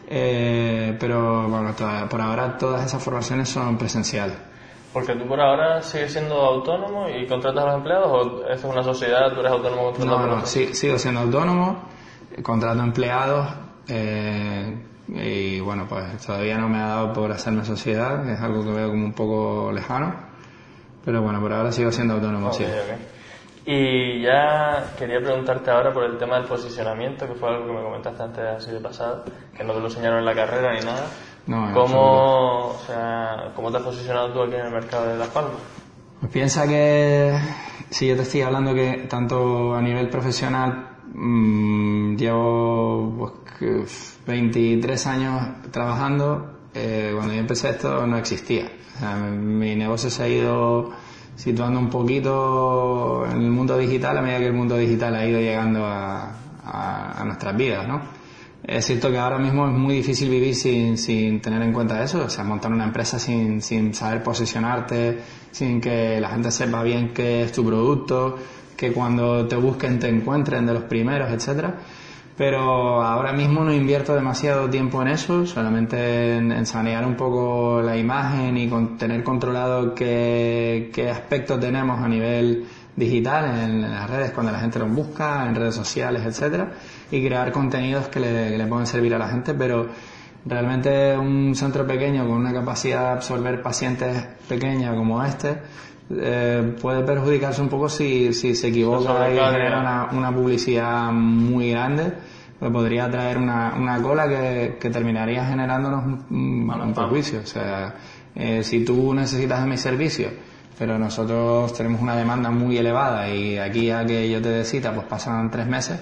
eh, 0.09 0.97
pero 0.99 1.49
bueno, 1.49 1.75
por 2.09 2.21
ahora 2.21 2.57
todas 2.59 2.85
esas 2.85 3.03
formaciones 3.03 3.49
son 3.49 3.77
presenciales. 3.79 4.37
Porque 4.93 5.15
tú 5.17 5.27
por 5.27 5.41
ahora 5.41 5.83
sigues 5.83 6.13
siendo 6.13 6.37
autónomo 6.37 7.09
y 7.09 7.27
contratas 7.27 7.65
a 7.65 7.67
los 7.67 7.77
empleados 7.77 8.09
o 8.11 8.47
es 8.49 8.63
una 8.63 8.83
sociedad, 8.83 9.33
tú 9.33 9.41
eres 9.41 9.53
autónomo 9.53 9.93
No, 9.99 10.27
no, 10.27 10.47
sí, 10.47 10.73
sigo 10.73 10.99
siendo 10.99 11.21
autónomo, 11.21 11.83
contrato 12.43 12.81
empleados 12.81 13.49
eh, 13.89 14.77
y 15.09 15.61
bueno, 15.61 15.87
pues 15.89 16.25
todavía 16.25 16.57
no 16.59 16.69
me 16.69 16.79
ha 16.79 16.87
dado 16.87 17.13
por 17.13 17.33
hacerme 17.33 17.65
sociedad, 17.65 18.29
es 18.31 18.41
algo 18.41 18.63
que 18.63 18.71
veo 18.71 18.91
como 18.91 19.05
un 19.05 19.13
poco 19.13 19.73
lejano, 19.73 20.15
pero 21.05 21.21
bueno, 21.23 21.41
por 21.41 21.53
ahora 21.53 21.73
sigo 21.73 21.91
siendo 21.91 22.15
autónomo, 22.15 22.53
sí. 22.53 22.65
Y 23.67 24.21
ya 24.21 24.93
quería 24.99 25.21
preguntarte 25.21 25.71
ahora 25.71 25.93
por 25.93 26.05
el 26.05 26.19
tema 26.19 26.37
del 26.37 26.45
posicionamiento, 26.45 27.27
que 27.27 27.35
fue 27.35 27.49
algo 27.49 27.67
que 27.67 27.73
me 27.73 27.83
comentaste 27.83 28.23
antes 28.23 28.45
así 28.45 28.71
de 28.71 28.81
pasado, 28.81 29.25
que 29.57 29.65
no 29.65 29.73
te 29.73 29.81
lo 29.81 29.87
enseñaron 29.87 30.19
en 30.19 30.25
la 30.27 30.35
carrera 30.35 30.75
ni 30.75 30.85
nada. 30.85 31.07
¿Cómo, 31.47 32.69
o 32.71 32.79
sea, 32.87 33.53
¿Cómo 33.55 33.71
te 33.71 33.79
has 33.79 33.83
posicionado 33.83 34.33
tú 34.33 34.43
aquí 34.43 34.55
en 34.55 34.67
el 34.67 34.73
mercado 34.73 35.09
de 35.09 35.17
Las 35.17 35.29
Palmas? 35.29 35.61
Pues 36.21 36.33
piensa 36.33 36.67
que 36.67 37.39
si 37.91 38.09
yo 38.09 38.17
te 38.17 38.23
estoy 38.23 38.43
hablando 38.43 38.75
que 38.75 39.07
tanto 39.09 39.75
a 39.75 39.81
nivel 39.81 40.09
profesional 40.09 40.89
mmm, 41.13 42.17
llevo 42.17 43.33
pues, 43.59 44.19
23 44.27 45.07
años 45.07 45.43
trabajando, 45.71 46.59
eh, 46.75 47.13
cuando 47.15 47.33
yo 47.33 47.41
empecé 47.41 47.71
esto 47.71 48.07
no 48.07 48.17
existía. 48.19 48.71
O 48.97 48.99
sea, 48.99 49.17
mi 49.17 49.75
negocio 49.75 50.11
se 50.11 50.23
ha 50.23 50.29
ido 50.29 50.93
situando 51.37 51.79
un 51.79 51.91
poquito 51.91 53.27
en 53.31 53.43
el 53.43 53.51
mundo 53.51 53.77
digital 53.77 54.19
a 54.19 54.23
medida 54.23 54.39
que 54.39 54.47
el 54.47 54.53
mundo 54.53 54.77
digital 54.77 55.15
ha 55.15 55.27
ido 55.27 55.41
llegando 55.41 55.85
a, 55.85 56.33
a, 56.65 57.25
nuestras 57.25 57.57
vidas, 57.57 57.87
¿no? 57.87 58.01
Es 58.63 58.87
cierto 58.87 59.11
que 59.11 59.19
ahora 59.19 59.39
mismo 59.39 59.67
es 59.67 59.75
muy 59.75 59.97
difícil 59.97 60.31
vivir 60.31 60.55
sin, 60.55 60.97
sin 60.97 61.41
tener 61.41 61.61
en 61.61 61.73
cuenta 61.73 62.03
eso, 62.03 62.25
o 62.25 62.31
sea, 62.31 62.45
montar 62.45 62.73
una 62.73 62.85
empresa 62.85 63.19
sin, 63.19 63.61
sin 63.61 63.93
saber 63.93 64.23
posicionarte, 64.23 65.19
sin 65.51 65.81
que 65.81 66.19
la 66.19 66.31
gente 66.31 66.51
sepa 66.51 66.83
bien 66.83 67.13
qué 67.13 67.43
es 67.43 67.53
tu 67.53 67.65
producto, 67.65 68.39
que 68.75 68.91
cuando 68.93 69.47
te 69.47 69.57
busquen 69.57 69.99
te 69.99 70.09
encuentren 70.09 70.65
de 70.65 70.73
los 70.73 70.85
primeros, 70.85 71.31
etcétera. 71.31 71.75
Pero 72.37 73.01
ahora 73.01 73.33
mismo 73.33 73.63
no 73.63 73.73
invierto 73.73 74.15
demasiado 74.15 74.69
tiempo 74.69 75.01
en 75.03 75.09
eso, 75.09 75.47
solamente 75.47 76.37
en, 76.37 76.67
sanear 76.67 77.07
un 77.07 77.15
poco 77.15 77.81
la 77.81 77.97
imagen 77.97 78.57
y 78.57 78.69
con, 78.69 78.99
tener 78.99 79.23
controlado 79.23 79.95
qué, 79.95 80.91
qué 80.93 81.11
aspecto 81.11 81.61
tenemos 81.61 82.01
a 82.01 82.09
nivel 82.09 82.67
digital 82.97 83.45
en, 83.61 83.83
las 83.83 84.11
redes 84.11 84.33
cuando 84.33 84.51
la 84.51 84.59
gente 84.59 84.81
los 84.81 84.91
busca, 84.91 85.47
en 85.47 85.55
redes 85.55 85.77
sociales, 85.77 86.23
etcétera, 86.27 86.73
y 87.11 87.25
crear 87.25 87.53
contenidos 87.53 88.09
que 88.09 88.19
le, 88.19 88.59
le 88.59 88.67
puedan 88.67 88.89
servir 88.89 89.15
a 89.15 89.19
la 89.19 89.29
gente, 89.29 89.55
pero 89.55 89.87
realmente 90.45 91.17
un 91.17 91.55
centro 91.55 91.87
pequeño 91.87 92.27
con 92.27 92.37
una 92.37 92.53
capacidad 92.53 93.03
de 93.03 93.13
absorber 93.13 93.63
pacientes 93.63 94.27
pequeña 94.49 94.95
como 94.95 95.23
este 95.23 95.59
eh, 96.11 96.77
puede 96.81 97.03
perjudicarse 97.03 97.63
un 97.63 97.69
poco 97.69 97.89
si, 97.89 98.35
si 98.35 98.55
se 98.55 98.69
equivoca 98.69 99.31
y 99.31 99.39
genera 99.39 99.81
una, 99.81 100.09
una, 100.13 100.35
publicidad 100.35 101.11
muy 101.11 101.71
grande 101.71 102.13
pues 102.59 102.71
podría 102.71 103.11
traer 103.11 103.39
una, 103.39 103.75
una 103.75 104.03
cola 104.03 104.29
que, 104.29 104.77
que 104.79 104.91
terminaría 104.91 105.47
generándonos 105.47 106.05
un, 106.05 106.71
un 106.71 106.95
perjuicio 106.95 107.41
o 107.41 107.47
sea 107.47 107.95
eh, 108.35 108.63
si 108.63 108.85
tú 108.85 109.15
necesitas 109.15 109.63
de 109.63 109.67
mi 109.71 109.79
servicio 109.79 110.29
pero 110.79 110.99
nosotros 110.99 111.73
tenemos 111.73 112.03
una 112.03 112.17
demanda 112.17 112.51
muy 112.51 112.77
elevada 112.77 113.31
y 113.31 113.57
aquí 113.57 113.91
a 113.91 114.05
que 114.05 114.31
yo 114.31 114.43
te 114.43 114.51
dé 114.51 114.65
cita 114.65 114.93
pues 114.93 115.07
pasan 115.07 115.51
tres 115.51 115.67
meses 115.67 115.99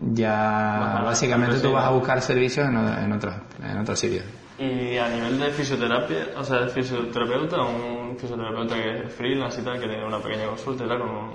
ya 0.00 1.02
básicamente 1.04 1.60
tú 1.60 1.72
vas 1.72 1.84
a 1.84 1.90
buscar 1.90 2.22
servicios 2.22 2.66
en, 2.66 2.76
en 2.76 3.12
otros 3.12 3.34
en 3.62 3.78
otros 3.78 3.98
sitios 4.00 4.24
y 4.58 4.98
a 4.98 5.08
nivel 5.08 5.38
de 5.38 5.50
fisioterapia 5.50 6.28
o 6.36 6.44
sea 6.44 6.60
de 6.60 6.68
fisioterapeuta 6.68 7.62
un 7.62 8.16
fisioterapeuta 8.18 8.74
que 8.74 9.06
es 9.06 9.14
freelance 9.14 9.60
y 9.60 9.64
tal 9.64 9.80
que 9.80 9.86
tiene 9.86 10.04
una 10.04 10.18
pequeña 10.18 10.46
consulta 10.46 10.84
y 10.84 10.88
tal 10.88 10.98
como, 10.98 11.32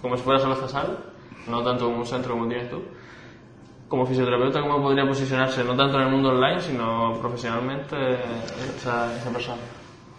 como 0.00 0.16
si 0.16 0.22
fuera 0.22 0.38
solo 0.38 0.54
esta 0.54 0.86
no 1.48 1.62
tanto 1.62 1.86
como 1.86 1.98
un 1.98 2.06
centro 2.06 2.34
como 2.34 2.48
tienes 2.48 2.70
tú 2.70 2.82
como 3.88 4.06
fisioterapeuta 4.06 4.60
cómo 4.60 4.82
podría 4.82 5.06
posicionarse 5.06 5.64
no 5.64 5.74
tanto 5.76 5.98
en 5.98 6.06
el 6.06 6.10
mundo 6.10 6.30
online 6.30 6.60
sino 6.60 7.18
profesionalmente 7.20 7.96
esa, 8.76 9.16
esa 9.16 9.30
persona 9.30 9.62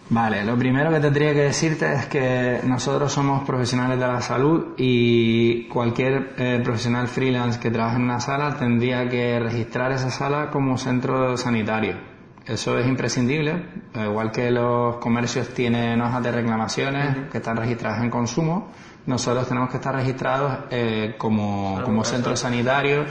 Vale, 0.10 0.44
lo 0.44 0.58
primero 0.58 0.92
que 0.92 1.00
tendría 1.00 1.34
que 1.34 1.44
decirte 1.44 1.92
es 1.94 2.06
que 2.08 2.60
nosotros 2.66 3.12
somos 3.12 3.44
profesionales 3.46 3.98
de 4.00 4.06
la 4.06 4.22
salud 4.22 4.74
y 4.78 5.64
cualquier 5.70 6.34
eh, 6.38 6.62
profesional 6.64 7.08
freelance 7.08 7.60
que 7.60 7.72
trabaje 7.72 7.96
en 7.96 8.04
una 8.04 8.20
sala 8.20 8.58
tendría 8.58 9.08
que 9.08 9.40
registrar 9.40 9.94
esa 9.94 10.12
sala 10.12 10.52
como 10.52 10.78
centro 10.78 11.38
sanitario. 11.38 12.13
Eso 12.46 12.78
es 12.78 12.86
imprescindible, 12.88 13.66
igual 13.96 14.32
que 14.32 14.52
los 14.52 14.98
comercios 14.98 15.50
tienen 15.50 16.02
hojas 16.02 16.22
de 16.24 16.32
reclamaciones 16.32 17.30
que 17.32 17.38
están 17.38 17.56
registradas 17.56 18.04
en 18.04 18.10
consumo, 18.10 18.70
nosotros 19.06 19.48
tenemos 19.48 19.70
que 19.70 19.78
estar 19.78 19.96
registrados 19.96 20.60
eh, 20.70 21.16
como, 21.18 21.82
como 21.84 22.04
centro 22.04 22.36
sanitario, 22.36 23.06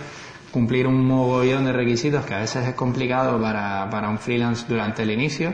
cumplir 0.51 0.87
un 0.87 1.07
mogollón 1.07 1.65
de 1.65 1.73
requisitos 1.73 2.27
que 2.27 2.35
a 2.35 2.41
veces 2.41 2.69
es 2.69 2.75
complicado 2.75 3.41
para, 3.41 3.89
para 3.91 4.11
un 4.11 4.19
freelance 4.19 4.67
durante 4.69 5.03
el 5.03 5.11
inicio 5.11 5.53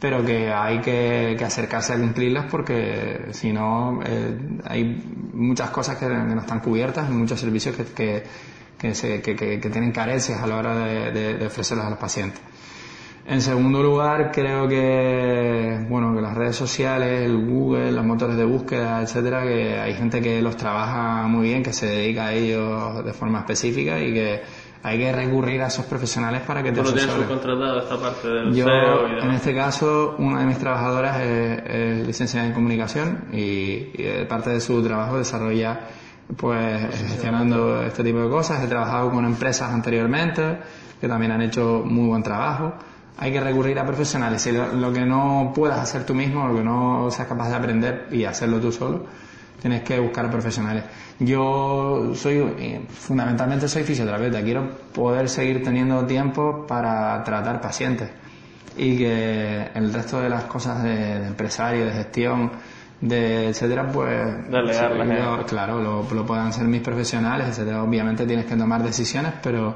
pero 0.00 0.24
que 0.24 0.50
hay 0.50 0.80
que, 0.80 1.36
acercarse 1.44 1.92
a 1.92 1.98
cumplirlas 1.98 2.46
porque 2.50 3.28
si 3.32 3.52
no 3.52 4.00
eh, 4.04 4.58
hay 4.64 4.84
muchas 5.34 5.70
cosas 5.70 5.98
que, 5.98 6.06
no 6.06 6.40
están 6.40 6.60
cubiertas, 6.60 7.08
muchos 7.10 7.38
servicios 7.38 7.76
que, 7.76 8.24
que, 8.78 8.94
se, 8.94 9.20
que, 9.20 9.34
tienen 9.34 9.92
carencias 9.92 10.40
a 10.40 10.46
la 10.46 10.56
hora 10.56 10.74
de, 10.74 11.36
de, 11.36 11.46
ofrecerlos 11.46 11.86
a 11.86 11.90
los 11.90 11.98
pacientes. 11.98 12.40
En 13.30 13.40
segundo 13.40 13.80
lugar, 13.80 14.32
creo 14.32 14.66
que, 14.66 15.86
bueno, 15.88 16.12
que 16.16 16.20
las 16.20 16.34
redes 16.34 16.56
sociales, 16.56 17.30
el 17.30 17.46
Google, 17.46 17.92
los 17.92 18.04
motores 18.04 18.36
de 18.36 18.44
búsqueda, 18.44 19.02
etcétera, 19.02 19.44
que 19.44 19.78
hay 19.78 19.94
gente 19.94 20.20
que 20.20 20.42
los 20.42 20.56
trabaja 20.56 21.28
muy 21.28 21.46
bien, 21.46 21.62
que 21.62 21.72
se 21.72 21.86
dedica 21.86 22.26
a 22.26 22.32
ellos 22.32 23.04
de 23.04 23.12
forma 23.12 23.38
específica 23.38 24.00
y 24.00 24.12
que 24.12 24.40
hay 24.82 24.98
que 24.98 25.12
recurrir 25.12 25.62
a 25.62 25.68
esos 25.68 25.84
profesionales 25.84 26.42
para 26.42 26.60
que 26.60 26.72
te 26.72 26.80
asesoren. 26.80 27.06
¿Tú 27.06 27.12
no 27.12 27.14
tienes 27.14 27.28
subcontratado 27.28 27.78
esta 27.78 28.00
parte 28.00 28.28
del 28.28 28.52
Yo, 28.52 28.64
SEO 28.64 29.08
y 29.08 29.24
en 29.24 29.30
este 29.30 29.54
caso, 29.54 30.16
una 30.18 30.40
de 30.40 30.46
mis 30.46 30.58
trabajadoras 30.58 31.20
es, 31.20 32.04
licenciada 32.04 32.48
en 32.48 32.52
comunicación 32.52 33.26
y, 33.32 34.24
parte 34.28 34.50
de 34.50 34.60
su 34.60 34.82
trabajo 34.82 35.18
desarrolla 35.18 35.78
pues 36.36 36.80
gestionando 36.96 37.80
este 37.84 38.02
tipo 38.02 38.18
de 38.18 38.28
cosas. 38.28 38.64
He 38.64 38.66
trabajado 38.66 39.08
con 39.12 39.24
empresas 39.24 39.70
anteriormente 39.70 40.58
que 41.00 41.06
también 41.06 41.30
han 41.30 41.42
hecho 41.42 41.84
muy 41.86 42.08
buen 42.08 42.24
trabajo. 42.24 42.74
Hay 43.18 43.32
que 43.32 43.40
recurrir 43.40 43.78
a 43.78 43.86
profesionales. 43.86 44.42
Si 44.42 44.52
lo, 44.52 44.72
lo 44.72 44.92
que 44.92 45.04
no 45.04 45.52
puedas 45.54 45.78
hacer 45.78 46.04
tú 46.04 46.14
mismo, 46.14 46.48
lo 46.48 46.56
que 46.56 46.64
no 46.64 47.10
seas 47.10 47.28
capaz 47.28 47.50
de 47.50 47.56
aprender 47.56 48.08
y 48.10 48.24
hacerlo 48.24 48.60
tú 48.60 48.72
solo, 48.72 49.04
tienes 49.60 49.82
que 49.82 49.98
buscar 50.00 50.30
profesionales. 50.30 50.84
Yo 51.18 52.12
soy, 52.14 52.38
eh, 52.58 52.80
fundamentalmente 52.88 53.68
soy 53.68 53.84
fisioterapeuta, 53.84 54.42
quiero 54.42 54.70
poder 54.92 55.28
seguir 55.28 55.62
teniendo 55.62 56.04
tiempo 56.06 56.66
para 56.66 57.22
tratar 57.22 57.60
pacientes 57.60 58.08
y 58.76 58.96
que 58.96 59.68
el 59.74 59.92
resto 59.92 60.20
de 60.20 60.28
las 60.28 60.44
cosas 60.44 60.82
de, 60.82 61.26
empresario, 61.26 61.86
de 61.86 61.92
gestión, 61.92 62.50
de 63.00 63.48
etcétera, 63.48 63.90
pues 63.90 64.16
claro, 65.46 65.80
lo, 65.80 66.06
lo, 66.10 66.26
puedan 66.26 66.48
hacer 66.48 66.64
mis 66.64 66.80
profesionales, 66.80 67.48
etcétera. 67.48 67.82
Obviamente 67.82 68.26
tienes 68.26 68.46
que 68.46 68.56
tomar 68.56 68.82
decisiones, 68.82 69.32
pero 69.42 69.74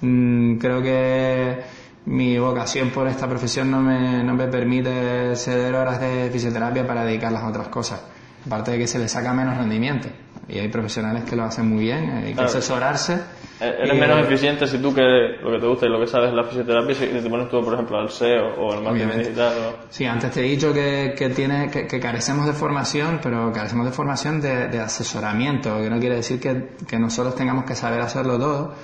mm, 0.00 0.56
creo 0.56 0.82
que 0.82 1.60
mi 2.06 2.38
vocación 2.38 2.90
por 2.90 3.08
esta 3.08 3.28
profesión 3.28 3.70
no 3.70 3.80
me, 3.80 4.22
no 4.22 4.34
me 4.34 4.46
permite 4.48 5.36
ceder 5.36 5.74
horas 5.74 6.00
de 6.00 6.30
fisioterapia 6.32 6.86
para 6.86 7.04
dedicarlas 7.04 7.42
a 7.42 7.48
otras 7.48 7.68
cosas 7.68 8.00
aparte 8.46 8.72
de 8.72 8.78
que 8.78 8.86
se 8.86 8.98
le 8.98 9.08
saca 9.08 9.32
menos 9.32 9.56
rendimiento. 9.56 10.08
Y 10.48 10.60
hay 10.60 10.68
profesionales 10.68 11.24
que 11.24 11.34
lo 11.34 11.42
hacen 11.42 11.68
muy 11.68 11.84
bien, 11.84 12.08
hay 12.24 12.32
que 12.32 12.40
asesorarse. 12.40 13.14
Eh, 13.60 13.74
eres 13.80 13.98
menos 13.98 14.20
eficiente 14.20 14.66
si 14.68 14.78
tú 14.78 14.94
que 14.94 15.02
lo 15.02 15.50
que 15.50 15.58
te 15.58 15.66
gusta 15.66 15.86
y 15.86 15.88
lo 15.88 15.98
que 15.98 16.06
sabes 16.06 16.28
es 16.28 16.34
la 16.34 16.44
fisioterapia, 16.44 16.94
si 16.94 17.06
te 17.06 17.28
pones 17.28 17.48
tú, 17.48 17.64
por 17.64 17.74
ejemplo, 17.74 17.98
al 17.98 18.10
SEO 18.10 18.54
o 18.56 18.72
al 18.72 18.82
marketing 18.82 19.18
digital. 19.18 19.52
Sí, 19.90 20.04
antes 20.04 20.30
te 20.30 20.40
he 20.40 20.44
dicho 20.44 20.72
que, 20.72 21.14
que, 21.18 21.30
tiene, 21.30 21.68
que, 21.68 21.98
carecemos 21.98 22.46
de 22.46 22.52
formación, 22.52 23.18
pero 23.20 23.52
carecemos 23.52 23.86
de 23.86 23.92
formación 23.92 24.40
de, 24.40 24.68
de, 24.68 24.78
asesoramiento, 24.78 25.78
que 25.78 25.90
no 25.90 25.98
quiere 25.98 26.16
decir 26.16 26.38
que, 26.38 26.76
que 26.86 26.98
nosotros 26.98 27.34
tengamos 27.34 27.64
que 27.64 27.74
saber 27.74 28.00
hacerlo 28.00 28.38
todo, 28.38 28.74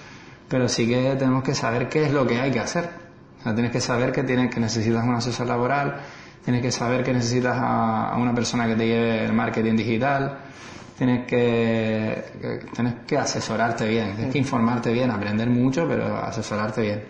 pero 0.48 0.68
sí 0.68 0.88
que 0.88 1.14
tenemos 1.16 1.44
que 1.44 1.54
saber 1.54 1.88
qué 1.88 2.06
es 2.06 2.12
lo 2.12 2.26
que 2.26 2.40
hay 2.40 2.50
que 2.50 2.60
hacer. 2.60 3.01
O 3.42 3.44
sea, 3.44 3.54
tienes 3.54 3.72
que 3.72 3.80
saber 3.80 4.12
que, 4.12 4.22
tienes, 4.22 4.54
que 4.54 4.60
necesitas 4.60 5.02
un 5.02 5.16
asesor 5.16 5.48
laboral, 5.48 5.96
tienes 6.44 6.62
que 6.62 6.70
saber 6.70 7.02
que 7.02 7.12
necesitas 7.12 7.56
a, 7.58 8.16
una 8.16 8.32
persona 8.32 8.68
que 8.68 8.76
te 8.76 8.86
lleve 8.86 9.24
el 9.24 9.32
marketing 9.32 9.74
digital, 9.74 10.38
tienes 10.96 11.26
que, 11.26 12.22
tienes 12.72 12.94
que 13.04 13.18
asesorarte 13.18 13.88
bien, 13.88 14.14
tienes 14.14 14.32
que 14.32 14.38
informarte 14.38 14.92
bien, 14.92 15.10
aprender 15.10 15.50
mucho, 15.50 15.88
pero 15.88 16.16
asesorarte 16.18 16.82
bien. 16.82 17.02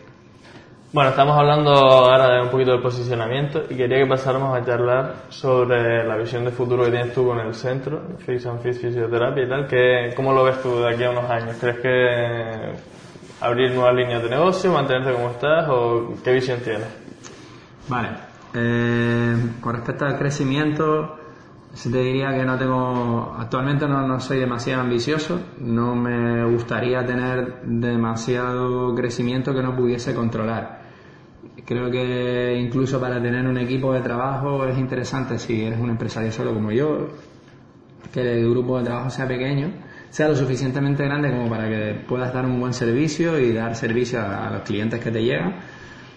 Bueno, 0.91 1.11
estamos 1.11 1.37
hablando 1.39 1.71
ahora 1.71 2.35
de 2.35 2.43
un 2.43 2.49
poquito 2.49 2.73
del 2.73 2.81
posicionamiento 2.81 3.65
y 3.69 3.77
quería 3.77 3.99
que 3.99 4.07
pasáramos 4.07 4.57
a 4.57 4.65
charlar 4.65 5.15
sobre 5.29 6.07
la 6.07 6.17
visión 6.17 6.47
de 6.47 6.51
futuro 6.51 6.85
que 6.85 6.93
tienes 6.93 7.13
tú 7.13 7.27
con 7.27 7.41
el 7.41 7.55
centro, 7.55 8.01
Fix 8.19 8.47
and 8.47 8.63
Fit 8.63 8.75
Fisioterapia 8.75 9.45
y 9.45 9.49
tal. 9.51 9.67
Que, 9.67 10.15
¿Cómo 10.17 10.33
lo 10.33 10.45
ves 10.45 10.63
tú 10.63 10.81
de 10.81 10.95
aquí 10.95 11.05
a 11.05 11.11
unos 11.11 11.31
años? 11.31 11.57
¿Crees 11.59 11.79
que 11.79 13.02
abrir 13.43 13.73
nuevas 13.73 13.95
líneas 13.95 14.23
de 14.23 14.31
negocio, 14.31 14.73
mantenerte 14.73 15.13
como 15.13 15.31
estás 15.31 15.69
o 15.69 16.15
qué 16.23 16.33
visión 16.33 16.61
tienes? 16.61 16.87
Vale, 17.89 18.09
eh, 18.55 19.37
con 19.61 19.75
respecto 19.75 20.05
al 20.05 20.17
crecimiento, 20.17 21.19
te 21.83 21.99
diría 21.99 22.31
que 22.33 22.45
no 22.45 22.57
tengo, 22.57 23.35
actualmente 23.39 23.89
no, 23.89 24.07
no, 24.07 24.21
soy 24.21 24.39
demasiado 24.39 24.83
ambicioso, 24.83 25.41
no 25.59 25.97
me 25.97 26.45
gustaría 26.45 27.05
tener 27.05 27.63
demasiado 27.63 28.95
crecimiento 28.95 29.53
que 29.55 29.63
no 29.63 29.75
pudiese 29.75 30.15
controlar. 30.15 30.83
Creo 31.65 31.91
que 31.91 32.59
incluso 32.59 33.01
para 33.01 33.21
tener 33.23 33.47
un 33.47 33.59
equipo 33.59 33.93
de 33.93 34.01
trabajo 34.01 34.65
es 34.67 34.79
interesante 34.79 35.39
si 35.39 35.65
eres 35.65 35.81
un 35.81 35.91
empresario 35.91 36.31
solo 36.31 36.55
como 36.55 36.71
yo, 36.71 37.09
que 38.13 38.21
el 38.21 38.51
grupo 38.51 38.79
de 38.79 38.85
trabajo 38.85 39.11
sea 39.11 39.27
pequeño, 39.27 39.71
sea 40.13 40.29
lo 40.29 40.37
suficientemente 40.37 41.05
grande 41.05 41.31
como 41.31 41.49
para 41.49 41.69
que 41.69 42.05
puedas 42.07 42.33
dar 42.33 42.47
un 42.47 42.61
buen 42.61 42.73
servicio 42.73 43.41
y 43.41 43.53
dar 43.53 43.75
servicio 43.75 44.21
a 44.21 44.49
los 44.51 44.63
clientes 44.63 45.01
que 45.01 45.11
te 45.11 45.25
llegan 45.25 45.55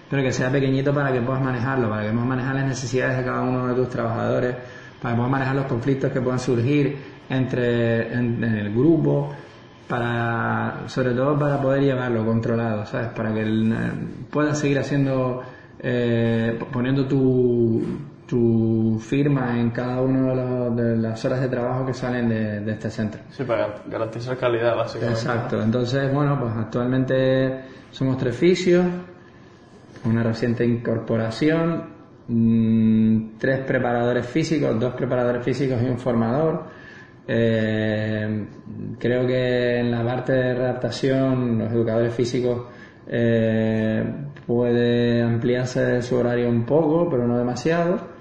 pero 0.10 0.22
que 0.22 0.32
sea 0.32 0.52
pequeñito 0.52 0.94
para 0.94 1.12
que 1.12 1.22
puedas 1.22 1.42
manejarlo, 1.42 1.90
para 1.90 2.04
que 2.04 2.12
puedas 2.12 2.28
manejar 2.28 2.56
las 2.56 2.66
necesidades 2.66 3.18
de 3.18 3.24
cada 3.24 3.42
uno 3.42 3.68
de 3.68 3.74
tus 3.74 3.90
trabajadores, 3.90 4.56
para 5.02 5.14
que 5.14 5.18
puedas 5.18 5.32
manejar 5.32 5.56
los 5.56 5.66
conflictos 5.66 6.12
que 6.12 6.22
puedan 6.22 6.40
surgir 6.40 6.98
entre 7.30 8.14
en, 8.14 8.44
el 8.44 8.72
grupo, 8.74 9.34
para 9.88 10.84
sobre 10.88 11.14
todo 11.14 11.38
para 11.38 11.60
poder 11.62 11.84
llevarlo 11.84 12.26
controlado, 12.26 12.86
¿sabes? 12.86 13.10
Para 13.10 13.34
que 13.34 13.44
puedas 14.30 14.60
seguir 14.60 14.80
haciendo, 14.80 15.42
eh, 15.80 16.60
poniendo 16.72 17.08
tu, 17.08 17.84
tu 18.28 19.00
firma 19.00 19.60
en 19.60 19.70
cada 19.70 20.02
una 20.02 20.70
de, 20.72 20.98
las 20.98 21.24
horas 21.26 21.42
de 21.42 21.48
trabajo 21.48 21.86
que 21.86 21.94
salen 21.94 22.30
de, 22.30 22.72
este 22.72 22.90
centro. 22.90 23.22
Sí, 23.30 23.44
para 23.44 23.84
garantizar 23.88 24.38
calidad, 24.38 24.76
básicamente. 24.76 25.20
Exacto. 25.20 25.62
Entonces, 25.62 26.12
bueno, 26.12 26.40
pues 26.40 26.54
actualmente 26.56 27.62
somos 27.92 28.18
tres 28.18 28.36
fisios, 28.36 28.86
una 30.06 30.24
reciente 30.24 30.66
incorporación, 30.66 31.84
mm, 32.28 33.38
tres 33.38 33.60
preparadores 33.60 34.26
físicos, 34.26 34.80
dos 34.80 34.94
preparadores 34.94 35.44
físicos 35.44 35.82
y 35.82 35.86
un 35.86 36.00
formador. 36.00 36.64
Eh, 37.28 38.46
creo 39.00 39.26
que 39.26 39.80
en 39.80 39.92
la 39.92 40.04
parte 40.04 40.34
de 40.34 40.54
redactación 40.54 41.58
los 41.58 41.72
educadores 41.72 42.14
físicos 42.14 42.68
eh, 43.08 44.04
puede 44.46 45.22
ampliarse 45.24 46.02
su 46.02 46.16
horario 46.18 46.50
un 46.50 46.66
poco, 46.66 47.10
pero 47.10 47.28
no 47.28 47.38
demasiado. 47.38 48.15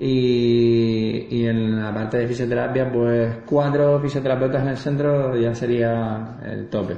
Y, 0.00 1.26
y, 1.30 1.46
en 1.46 1.82
la 1.82 1.92
parte 1.92 2.18
de 2.18 2.28
fisioterapia, 2.28 2.90
pues 2.90 3.38
cuatro 3.44 3.98
fisioterapeutas 3.98 4.62
en 4.62 4.68
el 4.68 4.76
centro 4.76 5.36
ya 5.36 5.52
sería 5.54 6.36
el 6.46 6.68
tope. 6.68 6.96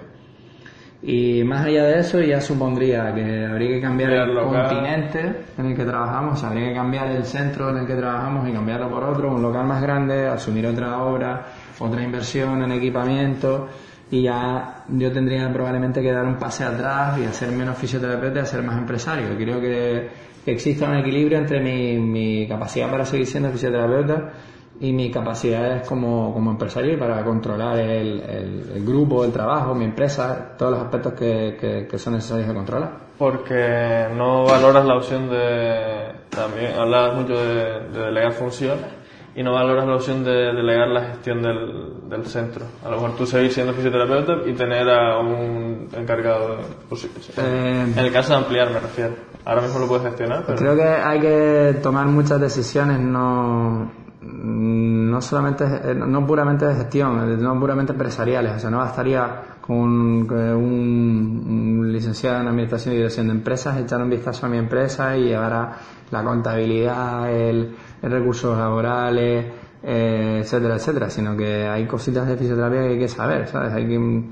Y 1.02 1.42
más 1.44 1.64
allá 1.64 1.84
de 1.84 2.00
eso, 2.00 2.20
ya 2.20 2.42
supondría 2.42 3.14
que 3.14 3.46
habría 3.46 3.68
que 3.68 3.80
cambiar 3.80 4.12
el 4.12 4.34
continente 4.34 5.44
en 5.56 5.66
el 5.66 5.74
que 5.74 5.84
trabajamos, 5.84 6.44
habría 6.44 6.68
que 6.68 6.74
cambiar 6.74 7.06
el 7.08 7.24
centro 7.24 7.70
en 7.70 7.78
el 7.78 7.86
que 7.86 7.94
trabajamos 7.94 8.46
y 8.46 8.52
cambiarlo 8.52 8.90
por 8.90 9.04
otro, 9.04 9.34
un 9.34 9.40
local 9.40 9.66
más 9.66 9.80
grande, 9.80 10.26
asumir 10.26 10.66
otra 10.66 11.02
obra, 11.02 11.46
otra 11.78 12.02
inversión 12.02 12.62
en 12.62 12.72
equipamiento 12.72 13.68
y 14.10 14.22
ya 14.22 14.84
yo 14.88 15.10
tendría 15.12 15.50
probablemente 15.52 16.02
que 16.02 16.12
dar 16.12 16.26
un 16.26 16.34
pase 16.34 16.64
atrás 16.64 17.18
y 17.18 17.24
hacer 17.24 17.50
menos 17.52 17.78
fisioterapeuta 17.78 18.40
y 18.40 18.42
hacer 18.42 18.62
más 18.62 18.76
empresario. 18.76 19.28
Creo 19.38 19.60
que 19.60 20.08
que 20.44 20.52
exista 20.52 20.88
un 20.88 20.96
equilibrio 20.96 21.38
entre 21.38 21.60
mi, 21.60 21.98
mi 21.98 22.48
capacidad 22.48 22.90
para 22.90 23.04
seguir 23.04 23.26
siendo 23.26 23.50
fisioterapeuta 23.50 24.32
y 24.80 24.92
mi 24.92 25.10
capacidad 25.10 25.84
como, 25.84 26.32
como 26.32 26.52
empresario 26.52 26.98
para 26.98 27.22
controlar 27.22 27.78
el, 27.78 28.20
el, 28.20 28.84
grupo, 28.84 29.24
el 29.24 29.32
trabajo, 29.32 29.74
mi 29.74 29.84
empresa, 29.84 30.54
todos 30.56 30.72
los 30.72 30.80
aspectos 30.82 31.12
que, 31.12 31.86
que, 31.88 31.98
son 31.98 32.14
necesarios 32.14 32.48
de 32.48 32.54
controlar. 32.54 32.90
Porque 33.18 34.06
no 34.16 34.44
valoras 34.44 34.86
la 34.86 34.96
opción 34.96 35.28
de, 35.28 36.12
también 36.30 36.72
hablas 36.78 37.14
mucho 37.14 37.34
de 37.34 37.90
delegar 37.90 38.32
funciones 38.32 38.99
y 39.40 39.42
no 39.42 39.54
valoras 39.54 39.86
la 39.86 39.94
opción 39.94 40.22
de 40.22 40.52
delegar 40.52 40.88
la 40.88 41.00
gestión 41.00 41.40
del, 41.40 42.10
del, 42.10 42.26
centro. 42.26 42.66
A 42.84 42.90
lo 42.90 42.96
mejor 42.96 43.16
tú 43.16 43.24
seguir 43.24 43.50
siendo 43.50 43.72
fisioterapeuta 43.72 44.34
y 44.44 44.52
tener 44.52 44.86
a 44.90 45.18
un 45.18 45.88
encargado. 45.96 46.58
Pues, 46.90 47.08
eh, 47.38 47.86
en 47.90 47.98
el 47.98 48.12
caso 48.12 48.34
de 48.34 48.38
ampliar, 48.40 48.70
me 48.70 48.80
refiero. 48.80 49.14
Ahora 49.46 49.62
mismo 49.62 49.78
lo 49.78 49.88
puedes 49.88 50.04
gestionar. 50.08 50.44
Creo 50.44 50.76
que 50.76 50.82
hay 50.82 51.20
que 51.20 51.78
tomar 51.82 52.04
muchas 52.04 52.38
decisiones, 52.38 53.00
no, 53.00 53.90
no 54.20 55.22
solamente, 55.22 55.64
no 55.94 56.26
puramente 56.26 56.66
de 56.66 56.74
gestión, 56.74 57.42
no 57.42 57.58
puramente 57.58 57.92
empresariales. 57.92 58.56
O 58.56 58.58
sea, 58.58 58.68
no 58.68 58.76
bastaría 58.76 59.40
con 59.62 60.30
un, 60.30 61.90
licenciado 61.90 62.42
en 62.42 62.48
Administración 62.48 62.92
y 62.92 62.96
Dirección 62.98 63.28
de 63.28 63.32
Empresas 63.32 63.78
echar 63.78 64.02
un 64.02 64.10
vistazo 64.10 64.44
a 64.44 64.48
mi 64.50 64.58
empresa 64.58 65.16
y 65.16 65.28
llevar 65.28 65.52
a 65.52 65.72
la 66.10 66.24
contabilidad, 66.24 67.32
el, 67.32 67.76
recursos 68.02 68.56
laborales, 68.56 69.46
eh, 69.82 70.40
etcétera, 70.42 70.76
etcétera, 70.76 71.10
sino 71.10 71.36
que 71.36 71.66
hay 71.66 71.86
cositas 71.86 72.26
de 72.26 72.36
fisioterapia 72.36 72.82
que 72.82 72.88
hay 72.88 72.98
que 72.98 73.08
saber, 73.08 73.46
¿sabes? 73.48 73.72
Hay 73.72 73.86
que 73.86 74.22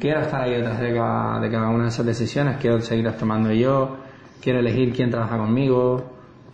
quiero 0.00 0.20
estar 0.20 0.42
ahí 0.42 0.52
detrás 0.52 0.80
de 0.80 0.94
cada, 0.94 1.68
una 1.68 1.84
de 1.84 1.88
esas 1.88 2.04
decisiones, 2.04 2.56
quiero 2.60 2.80
seguirlas 2.80 3.16
tomando 3.18 3.52
yo, 3.52 3.96
quiero 4.40 4.58
elegir 4.58 4.92
quién 4.92 5.10
trabaja 5.10 5.38
conmigo, 5.38 6.04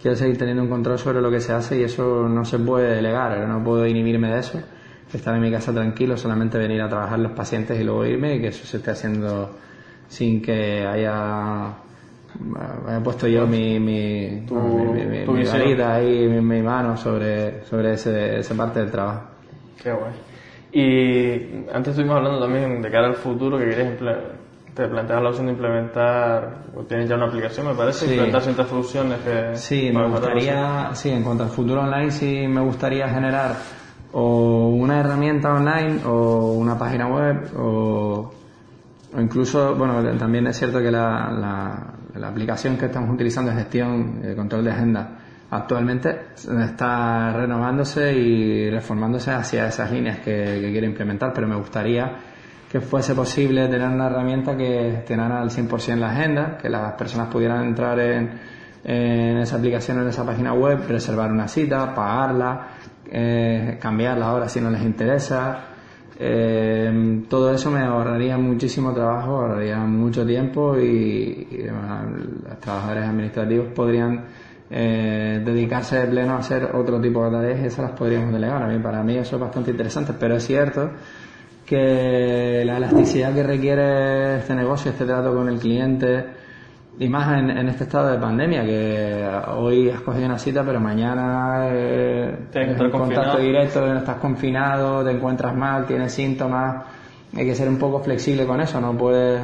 quiero 0.01 0.17
seguir 0.17 0.37
teniendo 0.37 0.63
un 0.63 0.69
control 0.69 0.99
sobre 0.99 1.21
lo 1.23 1.31
que 1.31 1.41
se 1.41 1.53
hace 1.53 1.81
y 1.81 1.85
eso 1.85 2.29
no 2.29 2.45
se 2.45 2.59
puede 2.59 2.95
delegar, 2.97 3.49
no 3.49 3.65
puedo 3.65 3.87
inhibirme 3.87 4.29
de 4.29 4.41
eso, 4.41 4.61
estar 5.13 5.35
en 5.35 5.43
mi 5.43 5.51
casa 5.51 5.73
tranquilo, 5.73 6.17
solamente 6.17 6.59
venir 6.59 6.83
a 6.83 6.89
trabajar 6.89 7.19
los 7.19 7.33
pacientes 7.33 7.81
y 7.81 7.85
luego 7.85 8.05
irme 8.05 8.37
y 8.37 8.41
que 8.41 8.49
eso 8.49 8.67
se 8.67 8.79
esté 8.79 8.91
haciendo 8.91 9.57
sin 10.09 10.43
que 10.43 10.87
haya, 10.87 11.75
haya 12.87 13.01
puesto 13.01 13.27
yo 13.27 13.47
mi, 13.47 13.79
mi, 13.79 14.47
mi, 14.51 15.27
mi, 15.27 15.83
ahí, 15.83 16.29
mi, 16.29 16.63
mano 16.63 16.97
sobre, 16.97 17.65
sobre 17.65 17.95
ese, 17.95 18.39
esa 18.41 18.55
parte 18.55 18.81
del 18.81 18.91
trabajo. 18.91 19.23
Qué 19.83 19.93
guay. 19.93 20.13
Y 20.73 21.71
antes 21.73 21.91
estuvimos 21.91 22.17
hablando 22.17 22.41
también 22.41 22.83
de 22.83 22.91
cara 22.91 23.07
al 23.07 23.15
futuro 23.15 23.59
que 23.59 23.67
querías 23.67 23.99
te 24.75 24.89
planteas 24.89 25.23
la 25.23 25.29
opción 25.29 25.47
de 25.47 25.53
implementar, 25.53 26.65
o 26.77 26.83
tienes 26.83 27.09
ya 27.09 27.15
una 27.15 27.27
aplicación, 27.27 27.69
me 27.69 27.75
parece, 27.75 28.07
implementar 28.07 28.43
ciertas 28.43 28.69
soluciones 28.69 29.21
que... 29.21 29.57
Sí, 29.57 29.91
me 29.95 30.09
gustaría, 30.09 30.91
sí, 30.95 31.11
en 31.11 31.23
cuanto 31.23 31.45
al 31.45 31.51
futuro 31.51 31.83
online, 31.83 32.11
sí 32.11 32.49
me 32.49 32.61
gustaría 32.61 33.09
generar 33.09 33.55
o 34.15 34.69
una 34.69 35.01
herramienta 35.01 35.53
online 35.53 36.01
o 36.07 36.53
una 36.53 36.79
página 36.79 37.09
web 37.09 37.51
o, 37.57 38.34
o 39.17 39.21
incluso, 39.21 39.75
bueno, 39.77 40.03
también 40.17 40.47
es 40.47 40.59
cierto 40.59 40.81
que 40.81 40.91
la, 40.91 41.97
la, 42.15 42.29
aplicación 42.29 42.77
que 42.77 42.87
estamos 42.87 43.11
utilizando 43.11 43.51
de 43.51 43.59
gestión, 43.59 44.21
de 44.21 44.35
control 44.35 44.65
de 44.65 44.71
agenda, 44.71 45.19
actualmente 45.51 46.29
está 46.35 47.33
renovándose 47.33 48.13
y 48.13 48.71
reformándose 48.71 49.31
hacia 49.31 49.69
esas 49.69 49.91
líneas 49.93 50.19
que, 50.19 50.59
que 50.61 50.73
quiere 50.73 50.87
implementar, 50.87 51.33
pero 51.33 51.47
me 51.47 51.57
gustaría 51.57 52.17
que 52.71 52.81
fuese 52.81 53.15
posible 53.15 53.69
tener 53.69 53.89
una 53.89 54.07
herramienta 54.07 54.57
que 54.57 54.95
gestionara 54.97 55.41
al 55.41 55.51
100% 55.51 55.97
la 55.97 56.11
agenda, 56.11 56.59
que 56.61 56.69
las 56.69 56.95
personas 56.95 57.29
pudieran 57.29 57.65
entrar 57.65 58.01
en, 58.01 58.31
en 58.83 59.39
esa 59.39 59.57
aplicación, 59.57 60.01
en 60.01 60.09
esa 60.09 60.27
página 60.27 60.53
web, 60.55 60.85
reservar 60.89 61.31
una 61.31 61.47
cita, 61.47 61.95
pagarla, 61.95 62.69
eh, 63.11 63.79
cambiarla 63.81 64.27
ahora 64.27 64.49
si 64.49 64.61
no 64.61 64.71
les 64.71 64.83
interesa. 64.83 65.74
Eh, 66.19 67.25
todo 67.29 67.53
eso 67.53 67.71
me 67.71 67.81
ahorraría 67.81 68.39
muchísimo 68.39 68.93
trabajo, 68.93 69.41
ahorraría 69.41 69.79
mucho 69.79 70.25
tiempo 70.25 70.79
y, 70.79 71.67
los 71.67 72.61
trabajadores 72.61 73.05
administrativos 73.05 73.69
podrían 73.75 74.25
eh, 74.71 75.43
dedicarse 75.45 75.99
de 75.99 76.07
pleno 76.07 76.35
a 76.35 76.39
hacer 76.39 76.71
otro 76.75 77.01
tipo 77.01 77.25
de 77.25 77.31
tareas 77.31 77.61
y 77.61 77.67
esas 77.67 77.91
las 77.91 77.99
podríamos 77.99 78.33
delegar. 78.33 78.63
A 78.63 78.69
mí, 78.69 78.79
para 78.79 79.03
mí 79.03 79.17
eso 79.17 79.37
es 79.37 79.43
bastante 79.43 79.73
interesante, 79.73 80.13
pero 80.19 80.37
es 80.37 80.47
cierto 80.47 80.91
que 81.67 82.63
la 82.65 82.77
elasticidad 82.77 83.35
que 83.35 83.43
requiere 83.43 84.39
este 84.39 84.55
negocio, 84.55 84.91
este 84.91 85.05
trato 85.05 85.35
con 85.35 85.49
el 85.49 85.59
cliente, 85.59 86.25
y 86.99 87.09
más 87.09 87.39
en, 87.39 87.69
este 87.69 87.85
estado 87.85 88.13
de 88.13 88.19
pandemia, 88.19 88.65
que 88.65 89.29
hoy 89.57 89.91
has 89.91 90.01
cogido 90.01 90.27
una 90.27 90.39
cita, 90.39 90.63
pero 90.65 90.79
mañana 90.79 91.69
eh, 91.71 92.39
en 92.53 92.91
contacto 92.91 93.39
directo, 93.39 93.93
estás 93.95 94.17
confinado, 94.19 95.05
te 95.05 95.11
encuentras 95.11 95.57
mal, 95.57 95.87
tienes 95.87 96.13
síntomas, 96.13 96.85
hay 97.37 97.47
que 97.47 97.55
ser 97.55 97.69
un 97.69 97.79
poco 97.79 98.01
flexible 98.01 98.47
con 98.47 98.61
eso, 98.61 98.81
no 98.81 98.97
puedes 98.97 99.41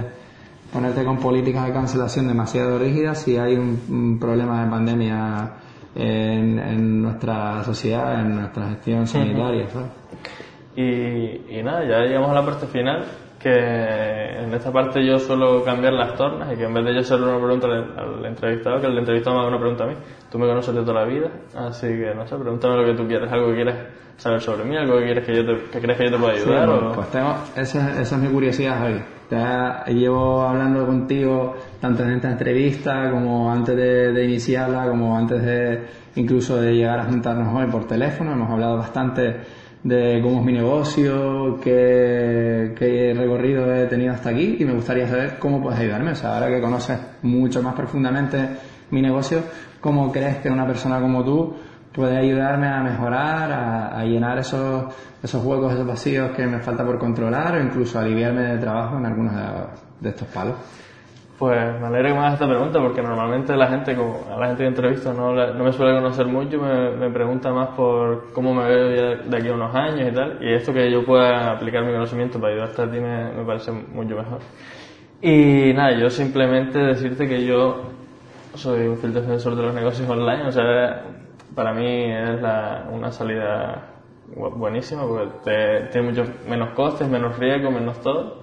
ponerte 0.72 1.04
con 1.04 1.18
políticas 1.18 1.66
de 1.66 1.72
cancelación 1.72 2.28
demasiado 2.28 2.78
rígidas 2.78 3.22
si 3.22 3.36
hay 3.36 3.56
un, 3.56 4.18
problema 4.20 4.64
de 4.64 4.70
pandemia 4.70 5.50
en, 5.96 7.02
nuestra 7.02 7.64
sociedad, 7.64 8.20
en 8.20 8.36
nuestra 8.36 8.68
gestión 8.68 9.08
sanitaria. 9.08 9.66
Y, 10.76 10.82
y, 10.82 11.62
nada, 11.64 11.84
ya 11.84 12.04
llegamos 12.04 12.30
a 12.30 12.34
la 12.34 12.44
parte 12.44 12.66
final, 12.68 13.04
que 13.40 14.38
en 14.38 14.52
esta 14.52 14.70
parte 14.70 15.04
yo 15.04 15.18
suelo 15.18 15.64
cambiar 15.64 15.94
las 15.94 16.14
tornas 16.14 16.52
y 16.52 16.56
que 16.56 16.64
en 16.64 16.74
vez 16.74 16.84
de 16.84 16.94
yo 16.94 17.00
hacerle 17.00 17.26
una 17.26 17.38
pregunta 17.38 17.66
al, 17.66 18.24
entrevistado, 18.24 18.80
que 18.80 18.86
el 18.86 18.98
entrevistado 18.98 19.36
me 19.36 19.40
haga 19.40 19.48
una 19.48 19.58
pregunta 19.58 19.84
a 19.84 19.86
mí. 19.86 19.94
Tú 20.30 20.38
me 20.38 20.46
conoces 20.46 20.74
de 20.74 20.82
toda 20.82 21.00
la 21.00 21.06
vida, 21.06 21.30
así 21.56 21.88
que 21.88 22.14
no 22.14 22.26
sé, 22.26 22.36
pregúntame 22.36 22.76
lo 22.76 22.84
que 22.84 22.94
tú 22.94 23.08
quieras, 23.08 23.32
algo 23.32 23.48
que 23.48 23.54
quieras 23.54 23.76
saber 24.18 24.40
sobre 24.40 24.64
mí, 24.64 24.76
algo 24.76 24.98
que 24.98 25.04
quieres 25.04 25.26
que 25.26 25.34
yo 25.34 25.46
te, 25.46 25.70
que 25.70 25.80
crees 25.80 25.98
que 25.98 26.04
yo 26.04 26.10
te 26.12 26.18
pueda 26.18 26.32
ayudar. 26.34 26.68
Sí, 26.68 26.84
pues 26.94 27.10
tengo, 27.10 27.34
esa, 27.56 28.00
esa 28.00 28.16
es 28.16 28.22
mi 28.22 28.28
curiosidad, 28.28 28.86
hoy 28.86 29.02
ya 29.30 29.84
llevo 29.86 30.42
hablando 30.42 30.84
contigo 30.86 31.54
tanto 31.80 32.02
en 32.02 32.14
esta 32.14 32.32
entrevista 32.32 33.10
como 33.10 33.50
antes 33.50 33.76
de, 33.76 34.24
iniciarla, 34.24 34.88
como 34.88 35.16
antes 35.16 35.40
de 35.42 35.86
incluso 36.16 36.60
de 36.60 36.74
llegar 36.74 36.98
a 36.98 37.04
juntarnos 37.04 37.54
hoy 37.54 37.70
por 37.70 37.86
teléfono. 37.86 38.32
Hemos 38.32 38.50
hablado 38.50 38.78
bastante 38.78 39.36
de 39.82 40.20
cómo 40.22 40.40
es 40.40 40.44
mi 40.44 40.52
negocio, 40.52 41.58
qué, 41.62 42.74
qué 42.78 43.14
recorrido 43.16 43.74
he 43.74 43.86
tenido 43.86 44.12
hasta 44.12 44.30
aquí 44.30 44.56
y 44.58 44.64
me 44.64 44.74
gustaría 44.74 45.08
saber 45.08 45.38
cómo 45.38 45.62
puedes 45.62 45.80
ayudarme. 45.80 46.12
O 46.12 46.14
sea, 46.14 46.34
ahora 46.34 46.48
que 46.48 46.60
conoces 46.60 46.98
mucho 47.22 47.62
más 47.62 47.74
profundamente 47.74 48.38
mi 48.90 49.00
negocio, 49.00 49.42
¿cómo 49.80 50.12
crees 50.12 50.38
que 50.38 50.50
una 50.50 50.66
persona 50.66 51.00
como 51.00 51.24
tú 51.24 51.54
puede 51.92 52.16
ayudarme 52.16 52.68
a 52.68 52.82
mejorar, 52.82 53.52
a, 53.52 54.04
llenar 54.04 54.38
esos, 54.38 54.92
esos 55.22 55.44
huecos, 55.44 55.72
esos 55.72 55.86
vacíos 55.86 56.30
que 56.36 56.46
me 56.46 56.60
falta 56.60 56.84
por 56.84 56.98
controlar 56.98 57.56
o 57.56 57.62
incluso 57.62 57.98
aliviarme 57.98 58.42
de 58.42 58.58
trabajo 58.58 58.98
en 58.98 59.06
algunos 59.06 59.34
de, 60.00 60.08
estos 60.08 60.28
palos? 60.28 60.54
Pues 61.40 61.80
me 61.80 61.86
alegra 61.86 62.10
que 62.10 62.14
me 62.14 62.20
hagas 62.20 62.34
esta 62.34 62.46
pregunta 62.46 62.78
porque 62.82 63.00
normalmente 63.00 63.56
la 63.56 63.68
gente, 63.68 63.96
como 63.96 64.26
a 64.30 64.38
la 64.38 64.48
gente 64.48 64.62
que 64.62 64.68
entrevisto 64.68 65.14
no, 65.14 65.32
no 65.32 65.64
me 65.64 65.72
suele 65.72 65.94
conocer 65.94 66.26
mucho, 66.26 66.60
me, 66.60 66.90
me, 66.90 67.08
pregunta 67.08 67.50
más 67.50 67.68
por 67.68 68.30
cómo 68.34 68.52
me 68.52 68.68
veo 68.68 69.16
de 69.24 69.36
aquí 69.38 69.48
a 69.48 69.54
unos 69.54 69.74
años 69.74 70.06
y 70.12 70.14
tal. 70.14 70.36
Y 70.42 70.52
esto 70.52 70.74
que 70.74 70.90
yo 70.92 71.02
pueda 71.02 71.52
aplicar 71.52 71.82
mi 71.82 71.92
conocimiento 71.92 72.38
para 72.38 72.52
ayudarte 72.52 72.82
a 72.82 72.90
ti 72.90 73.00
me, 73.00 73.32
me 73.32 73.42
parece 73.46 73.72
mucho 73.72 74.16
mejor. 74.16 74.40
Y 75.22 75.72
nada, 75.72 75.98
yo 75.98 76.10
simplemente 76.10 76.78
decirte 76.78 77.26
que 77.26 77.42
yo 77.42 77.84
soy 78.54 78.86
un 78.88 78.98
fiel 78.98 79.14
defensor 79.14 79.56
de 79.56 79.62
los 79.62 79.74
negocios 79.74 80.06
online, 80.10 80.46
o 80.46 80.52
sea, 80.52 81.04
para 81.54 81.72
mí 81.72 82.04
es 82.04 82.38
la, 82.42 82.86
una 82.92 83.10
salida 83.10 83.86
buenísima 84.36 85.06
porque 85.06 85.30
te, 85.42 85.80
tiene 85.90 86.08
muchos 86.10 86.28
menos 86.46 86.74
costes, 86.74 87.08
menos 87.08 87.38
riesgo, 87.38 87.70
menos 87.70 87.98
todo 88.02 88.42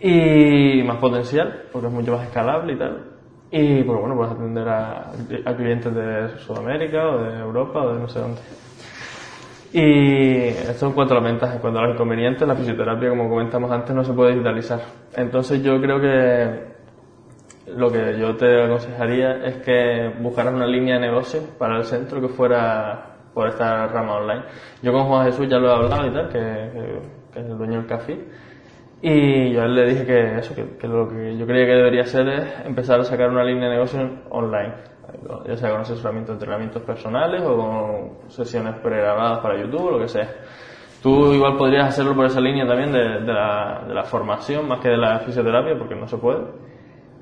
y 0.00 0.82
más 0.82 0.98
potencial 0.98 1.64
porque 1.72 1.88
es 1.88 1.92
mucho 1.92 2.12
más 2.12 2.26
escalable 2.26 2.74
y 2.74 2.78
tal. 2.78 3.04
Y 3.50 3.82
pues 3.84 4.00
bueno, 4.00 4.16
puedes 4.16 4.32
atender 4.32 4.68
a, 4.68 5.12
a 5.44 5.56
clientes 5.56 5.94
de 5.94 6.38
Sudamérica 6.38 7.08
o 7.08 7.22
de 7.22 7.38
Europa 7.38 7.82
o 7.82 7.94
de 7.94 8.00
no 8.00 8.08
sé 8.08 8.18
dónde. 8.18 8.40
Y 9.72 10.48
esto 10.48 10.86
en 10.86 10.92
cuanto 10.92 11.14
a 11.14 11.20
las 11.20 11.24
ventajas, 11.24 11.56
en 11.56 11.60
cuanto 11.60 11.78
a 11.80 11.82
los 11.82 11.94
inconvenientes, 11.94 12.46
la 12.46 12.54
fisioterapia, 12.54 13.10
como 13.10 13.28
comentamos 13.28 13.70
antes, 13.70 13.94
no 13.94 14.04
se 14.04 14.12
puede 14.12 14.32
digitalizar. 14.32 14.80
Entonces 15.14 15.62
yo 15.62 15.80
creo 15.80 16.00
que 16.00 16.76
lo 17.74 17.90
que 17.90 18.18
yo 18.18 18.36
te 18.36 18.64
aconsejaría 18.64 19.44
es 19.44 19.56
que 19.56 20.14
buscaras 20.20 20.54
una 20.54 20.66
línea 20.66 20.94
de 20.94 21.00
negocio 21.00 21.40
para 21.58 21.76
el 21.76 21.84
centro 21.84 22.20
que 22.20 22.28
fuera 22.28 23.16
por 23.34 23.48
esta 23.48 23.86
rama 23.88 24.14
online. 24.14 24.42
Yo 24.82 24.92
con 24.92 25.04
Juan 25.04 25.26
Jesús 25.26 25.48
ya 25.48 25.58
lo 25.58 25.68
he 25.68 25.74
hablado 25.74 26.06
y 26.06 26.10
tal, 26.10 26.28
que, 26.28 26.38
que 27.32 27.40
es 27.40 27.46
el 27.46 27.58
dueño 27.58 27.78
del 27.78 27.86
café. 27.86 28.18
Y 29.02 29.52
yo 29.52 29.66
le 29.66 29.86
dije 29.86 30.06
que 30.06 30.38
eso, 30.38 30.54
que, 30.54 30.88
lo 30.88 31.08
que 31.08 31.36
yo 31.36 31.46
creía 31.46 31.66
que 31.66 31.72
debería 31.72 32.02
hacer 32.02 32.28
es 32.28 32.66
empezar 32.66 33.00
a 33.00 33.04
sacar 33.04 33.30
una 33.30 33.44
línea 33.44 33.68
de 33.68 33.74
negocio 33.74 34.00
online, 34.30 34.72
ya 35.46 35.56
sea 35.56 35.70
con 35.70 35.82
asesoramiento 35.82 36.32
de 36.32 36.36
entrenamientos 36.36 36.82
personales 36.82 37.42
o 37.42 37.56
con 37.56 38.30
sesiones 38.30 38.76
pregrabadas 38.76 39.40
para 39.40 39.60
YouTube 39.60 39.84
o 39.84 39.90
lo 39.92 39.98
que 40.00 40.08
sea. 40.08 40.28
Tú 41.02 41.32
igual 41.32 41.56
podrías 41.56 41.88
hacerlo 41.88 42.14
por 42.14 42.24
esa 42.24 42.40
línea 42.40 42.66
también 42.66 42.90
de, 42.90 42.98
de 42.98 43.94
la 43.94 44.04
formación 44.04 44.66
más 44.66 44.80
que 44.80 44.88
de 44.88 44.96
la 44.96 45.18
fisioterapia 45.20 45.78
porque 45.78 45.94
no 45.94 46.08
se 46.08 46.16
puede. 46.16 46.40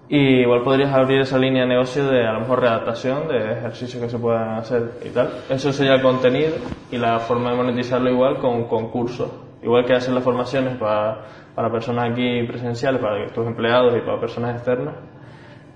Y 0.09 0.43
igual 0.43 0.63
podrías 0.63 0.93
abrir 0.93 1.21
esa 1.21 1.39
línea 1.39 1.63
de 1.63 1.69
negocio 1.69 2.07
de 2.07 2.27
a 2.27 2.33
lo 2.35 2.41
mejor 2.41 2.61
readaptación 2.61 3.27
de 3.27 3.53
ejercicios 3.53 4.03
que 4.03 4.09
se 4.11 4.19
puedan 4.19 4.59
hacer 4.59 4.93
y 5.05 5.09
tal. 5.09 5.31
Eso 5.49 5.73
sería 5.73 5.95
el 5.95 6.03
contenido 6.03 6.53
y 6.91 6.99
la 6.99 7.19
forma 7.21 7.51
de 7.51 7.57
monetizarlo 7.57 8.11
igual 8.11 8.39
con 8.39 8.65
concursos. 8.65 9.31
Igual 9.64 9.85
que 9.85 9.94
hacer 9.94 10.14
las 10.14 10.22
formaciones 10.22 10.77
para, 10.77 11.24
para 11.55 11.72
personas 11.72 12.12
aquí 12.12 12.44
presenciales, 12.44 13.00
para 13.00 13.27
tus 13.33 13.46
empleados 13.46 13.96
y 13.96 14.00
para 14.00 14.20
personas 14.20 14.57
externas, 14.57 14.94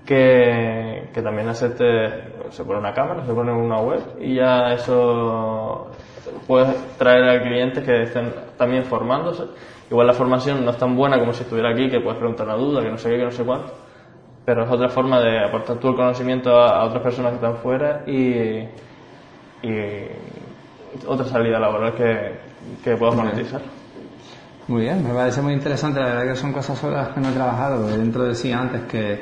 que, 0.05 1.09
que 1.13 1.21
también 1.21 1.49
hacerte, 1.49 2.51
se 2.51 2.63
pone 2.63 2.79
una 2.79 2.93
cámara, 2.93 3.25
se 3.25 3.33
pone 3.33 3.51
una 3.51 3.81
web 3.81 4.01
y 4.21 4.35
ya 4.35 4.73
eso 4.73 5.91
puedes 6.47 6.97
traer 6.97 7.29
a 7.29 7.41
clientes 7.41 7.83
que 7.83 8.03
estén 8.03 8.31
también 8.57 8.85
formándose. 8.85 9.43
Igual 9.89 10.07
la 10.07 10.13
formación 10.13 10.63
no 10.63 10.71
es 10.71 10.77
tan 10.77 10.95
buena 10.95 11.19
como 11.19 11.33
si 11.33 11.43
estuviera 11.43 11.71
aquí, 11.71 11.89
que 11.89 11.99
puedes 11.99 12.17
preguntar 12.17 12.45
una 12.45 12.55
duda, 12.55 12.81
que 12.81 12.91
no 12.91 12.97
sé 12.97 13.09
qué, 13.09 13.17
que 13.17 13.25
no 13.25 13.31
sé 13.31 13.43
cuánto 13.43 13.89
pero 14.49 14.63
es 14.63 14.71
otra 14.71 14.89
forma 14.89 15.19
de 15.19 15.45
aportar 15.45 15.77
tu 15.77 15.95
conocimiento 15.95 16.49
a, 16.59 16.83
otras 16.83 17.03
personas 17.03 17.33
que 17.33 17.35
están 17.35 17.57
fuera 17.57 18.03
y, 18.07 18.67
otra 21.05 21.25
salida 21.25 21.59
laboral 21.59 21.93
que, 21.93 22.39
que 22.83 22.97
puedas 22.97 23.15
monetizar. 23.15 23.61
Muy 24.69 24.83
bien, 24.83 25.03
me 25.03 25.15
parece 25.15 25.41
muy 25.41 25.53
interesante, 25.53 25.99
la 25.99 26.13
verdad 26.13 26.33
que 26.33 26.35
son 26.35 26.53
cosas 26.53 26.77
sobre 26.77 26.95
las 26.95 27.09
que 27.09 27.19
no 27.19 27.29
he 27.29 27.31
trabajado, 27.31 27.87
dentro 27.87 28.25
de 28.25 28.35
sí 28.35 28.51
antes 28.51 28.83
que 28.83 29.19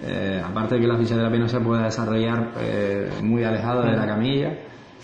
eh, 0.00 0.40
aparte 0.48 0.76
de 0.76 0.82
que 0.82 0.86
la 0.86 0.96
fisioterapia 0.96 1.40
no 1.40 1.48
se 1.48 1.58
puede 1.58 1.82
desarrollar 1.82 2.52
eh, 2.60 3.10
muy 3.20 3.42
alejado 3.42 3.82
de 3.82 3.96
la 3.96 4.06
camilla, 4.06 4.52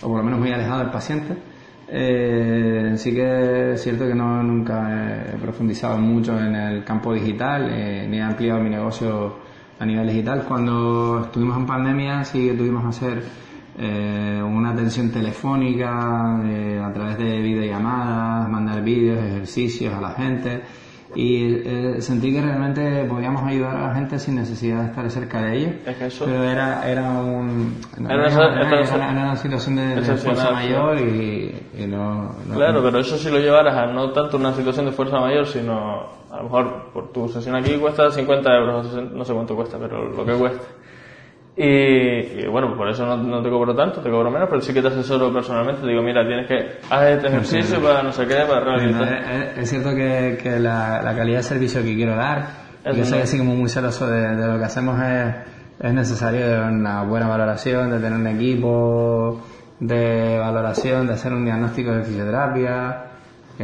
o 0.01 0.07
por 0.07 0.19
lo 0.19 0.23
menos 0.23 0.39
muy 0.39 0.49
alejado 0.53 0.79
del 0.79 0.91
paciente, 0.91 1.35
eh, 1.89 2.93
sí 2.95 3.13
que 3.13 3.73
es 3.73 3.83
cierto 3.83 4.07
que 4.07 4.15
no 4.15 4.41
nunca 4.41 5.25
he 5.33 5.37
profundizado 5.37 5.97
mucho 5.97 6.39
en 6.39 6.55
el 6.55 6.85
campo 6.85 7.13
digital, 7.13 7.69
ni 8.09 8.17
he 8.17 8.21
ampliado 8.21 8.61
mi 8.61 8.69
negocio 8.69 9.39
a 9.77 9.85
nivel 9.85 10.07
digital. 10.07 10.45
Cuando 10.47 11.23
estuvimos 11.25 11.57
en 11.57 11.65
pandemia 11.65 12.23
sí 12.23 12.47
que 12.47 12.53
tuvimos 12.53 12.83
que 12.83 12.89
hacer 12.91 13.23
eh, 13.77 14.41
una 14.43 14.71
atención 14.71 15.11
telefónica 15.11 16.41
eh, 16.45 16.81
a 16.83 16.91
través 16.91 17.17
de 17.17 17.39
videollamadas, 17.39 18.49
mandar 18.49 18.83
vídeos, 18.83 19.23
ejercicios 19.23 19.93
a 19.93 20.01
la 20.01 20.11
gente. 20.11 20.61
Y 21.13 21.55
eh, 21.65 21.95
sentí 21.99 22.33
que 22.33 22.41
realmente 22.41 23.03
podíamos 23.03 23.43
ayudar 23.43 23.75
a 23.75 23.87
la 23.87 23.95
gente 23.95 24.17
sin 24.17 24.35
necesidad 24.35 24.81
de 24.81 24.85
estar 24.87 25.11
cerca 25.11 25.41
de 25.41 25.57
ellos. 25.57 25.73
Pero 26.25 26.43
era, 26.43 26.89
era, 26.89 27.09
un, 27.11 27.75
era, 28.09 28.27
una, 29.11 29.35
situación 29.35 29.75
de, 29.75 30.01
fuerza 30.01 30.51
mayor 30.51 30.97
y, 30.99 31.85
no, 31.85 32.33
Claro, 32.53 32.81
pero 32.81 32.99
eso 32.99 33.17
si 33.17 33.29
lo 33.29 33.39
llevaras 33.39 33.75
a 33.75 33.87
no 33.87 34.11
tanto 34.11 34.37
una 34.37 34.53
situación 34.53 34.85
de 34.85 34.93
fuerza 34.93 35.19
mayor, 35.19 35.45
sino 35.45 36.21
a 36.31 36.37
lo 36.37 36.43
mejor 36.43 36.91
por 36.93 37.11
tu 37.11 37.27
sesión 37.27 37.55
aquí 37.55 37.75
cuesta 37.75 38.09
50 38.09 38.49
euros, 38.55 38.93
no 39.11 39.25
sé 39.25 39.33
cuánto 39.33 39.53
cuesta, 39.53 39.77
pero 39.77 40.09
lo 40.11 40.25
que 40.25 40.33
cueste 40.33 40.65
y, 41.55 42.47
bueno, 42.47 42.75
por 42.75 42.89
eso 42.89 43.05
no, 43.05 43.43
te 43.43 43.49
cobro 43.49 43.75
tanto, 43.75 44.01
te 44.01 44.09
cobro 44.09 44.31
menos, 44.31 44.47
pero 44.49 44.61
sí 44.61 44.73
que 44.73 44.81
te 44.81 44.87
asesoro 44.87 45.33
personalmente. 45.33 45.81
Te 45.81 45.87
digo, 45.87 46.01
mira, 46.01 46.25
tienes 46.25 46.47
que 46.47 46.79
hacer 46.89 47.17
este 47.17 47.27
ejercicio 47.27 47.81
para 47.81 48.03
no 48.03 48.11
sé 48.11 48.25
qué, 48.25 48.35
para 48.47 48.61
realizar. 48.61 49.57
es, 49.57 49.69
cierto 49.69 49.89
que, 49.89 50.39
que 50.41 50.59
la, 50.59 51.01
la, 51.01 51.15
calidad 51.15 51.37
de 51.37 51.43
servicio 51.43 51.83
que 51.83 51.93
quiero 51.93 52.15
dar, 52.15 52.47
yo 52.95 53.05
soy 53.05 53.19
así 53.19 53.37
como 53.37 53.53
muy 53.55 53.69
celoso 53.69 54.07
de, 54.07 54.35
de, 54.35 54.47
lo 54.47 54.57
que 54.57 54.65
hacemos, 54.65 54.99
es, 55.01 55.35
es 55.81 55.93
necesario 55.93 56.65
una 56.67 57.03
buena 57.03 57.27
valoración, 57.27 57.91
de 57.91 57.99
tener 57.99 58.17
un 58.17 58.27
equipo 58.27 59.41
de 59.79 60.37
valoración, 60.39 61.07
de 61.07 61.13
hacer 61.13 61.33
un 61.33 61.43
diagnóstico 61.43 61.91
de 61.91 62.03
fisioterapia 62.03 63.10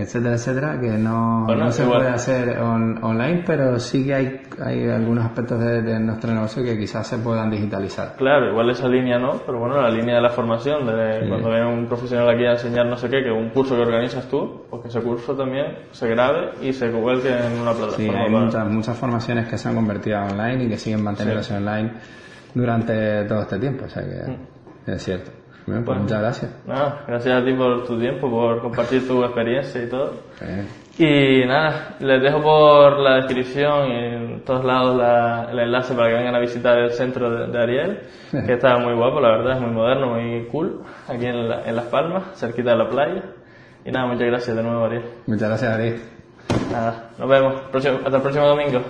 etcétera, 0.02 0.36
etcétera, 0.36 0.80
que 0.80 0.92
no, 0.92 1.46
no 1.48 1.72
se 1.72 1.84
puede 1.86 2.08
hacer 2.08 2.58
online, 2.60 3.44
pero 3.46 3.80
sí 3.80 4.06
que 4.06 4.14
hay, 4.14 4.42
hay 4.64 4.90
algunos 4.90 5.26
aspectos 5.26 5.60
de, 5.60 6.00
nuestro 6.00 6.34
negocio 6.34 6.64
que 6.64 6.78
quizás 6.78 7.08
se 7.08 7.18
puedan 7.18 7.50
digitalizar. 7.50 8.16
Claro, 8.18 8.50
igual 8.50 8.70
esa 8.70 8.88
línea 8.88 9.18
no, 9.18 9.42
pero 9.46 9.60
bueno, 9.60 9.82
la 9.82 9.90
línea 9.90 10.16
de 10.16 10.22
la 10.22 10.30
formación, 10.30 10.86
de 10.86 11.28
cuando 11.28 11.50
viene 11.50 11.66
un 11.66 11.88
profesional 11.88 12.30
aquí 12.30 12.46
a 12.46 12.52
enseñar 12.52 12.86
no 12.86 12.98
sé 12.98 13.10
qué, 13.10 13.24
que 13.24 13.32
un 13.32 13.50
curso 13.50 13.76
que 13.76 13.82
organizas 13.82 14.28
tú, 14.30 14.66
pues 14.70 14.84
que 14.84 14.88
ese 14.90 15.02
curso 15.02 15.36
también 15.36 15.80
se 15.92 16.08
grabe 16.08 16.52
y 16.62 16.74
se 16.74 16.90
cuelgue 16.92 17.30
en 17.30 17.60
una 17.60 17.72
plataforma. 17.72 17.96
Sí, 17.96 18.10
hay 18.10 18.30
muchas, 18.30 18.70
muchas 18.70 18.98
formaciones 18.98 19.48
que 19.48 19.58
se 19.58 19.70
han 19.70 19.76
convertido 19.76 20.20
online 20.22 20.66
y 20.66 20.70
que 20.70 20.78
siguen 20.78 21.04
manteniéndose 21.04 21.56
online 21.56 21.92
durante 22.54 23.24
todo 23.26 23.42
este 23.42 23.60
tiempo, 23.60 23.86
o 23.86 23.90
sea 23.90 24.04
que 24.04 24.32
mm. 24.32 24.92
es 24.92 25.04
cierto. 25.04 25.32
Pues 25.68 26.00
muchas 26.00 26.22
gracias. 26.22 26.52
gracias 26.66 27.42
a 27.42 27.44
ti 27.44 27.52
por 27.52 27.86
tu 27.86 28.00
tiempo, 28.00 28.30
por 28.30 28.62
compartir 28.62 29.06
tu 29.06 29.22
experiencia 29.22 29.84
y 29.84 29.90
todo. 29.90 30.14
Y 30.98 31.46
nada, 31.46 31.98
les 32.00 32.22
dejo 32.24 32.42
por 32.42 33.00
la 33.00 33.18
descripción 33.18 33.92
y 33.92 33.96
en 33.96 34.42
todos 34.46 34.64
lados 34.64 34.96
el 35.52 35.60
enlace 35.60 35.94
para 35.94 36.08
que 36.08 36.16
vengan 36.16 36.36
a 36.36 36.40
visitar 36.40 36.78
el 36.78 36.92
centro 36.92 37.48
de, 37.48 37.62
Ariel, 37.62 38.00
que 38.32 38.54
está 38.54 38.78
muy 38.78 38.94
guapo, 38.94 39.20
la 39.20 39.38
verdad, 39.38 39.58
es 39.58 39.62
muy 39.62 39.72
moderno, 39.72 40.14
muy 40.14 40.48
cool, 40.48 40.84
aquí 41.06 41.26
en, 41.26 41.50
Las 41.50 41.86
Palmas, 41.88 42.40
cerquita 42.40 42.72
de 42.72 42.78
la 42.78 42.90
playa. 42.90 43.24
Y 43.84 43.92
nada, 43.92 44.08
muchas 44.08 44.28
gracias 44.28 44.56
de 44.56 44.64
nuevo, 44.64 44.86
Ariel. 44.86 45.04
Muchas 45.28 45.50
gracias, 45.50 45.74
Ariel. 45.74 46.02
Nada, 46.72 47.10
nos 47.18 47.30
vemos. 47.30 47.56
hasta 47.74 47.90
el 47.90 48.22
próximo 48.22 48.48
domingo. 48.48 48.82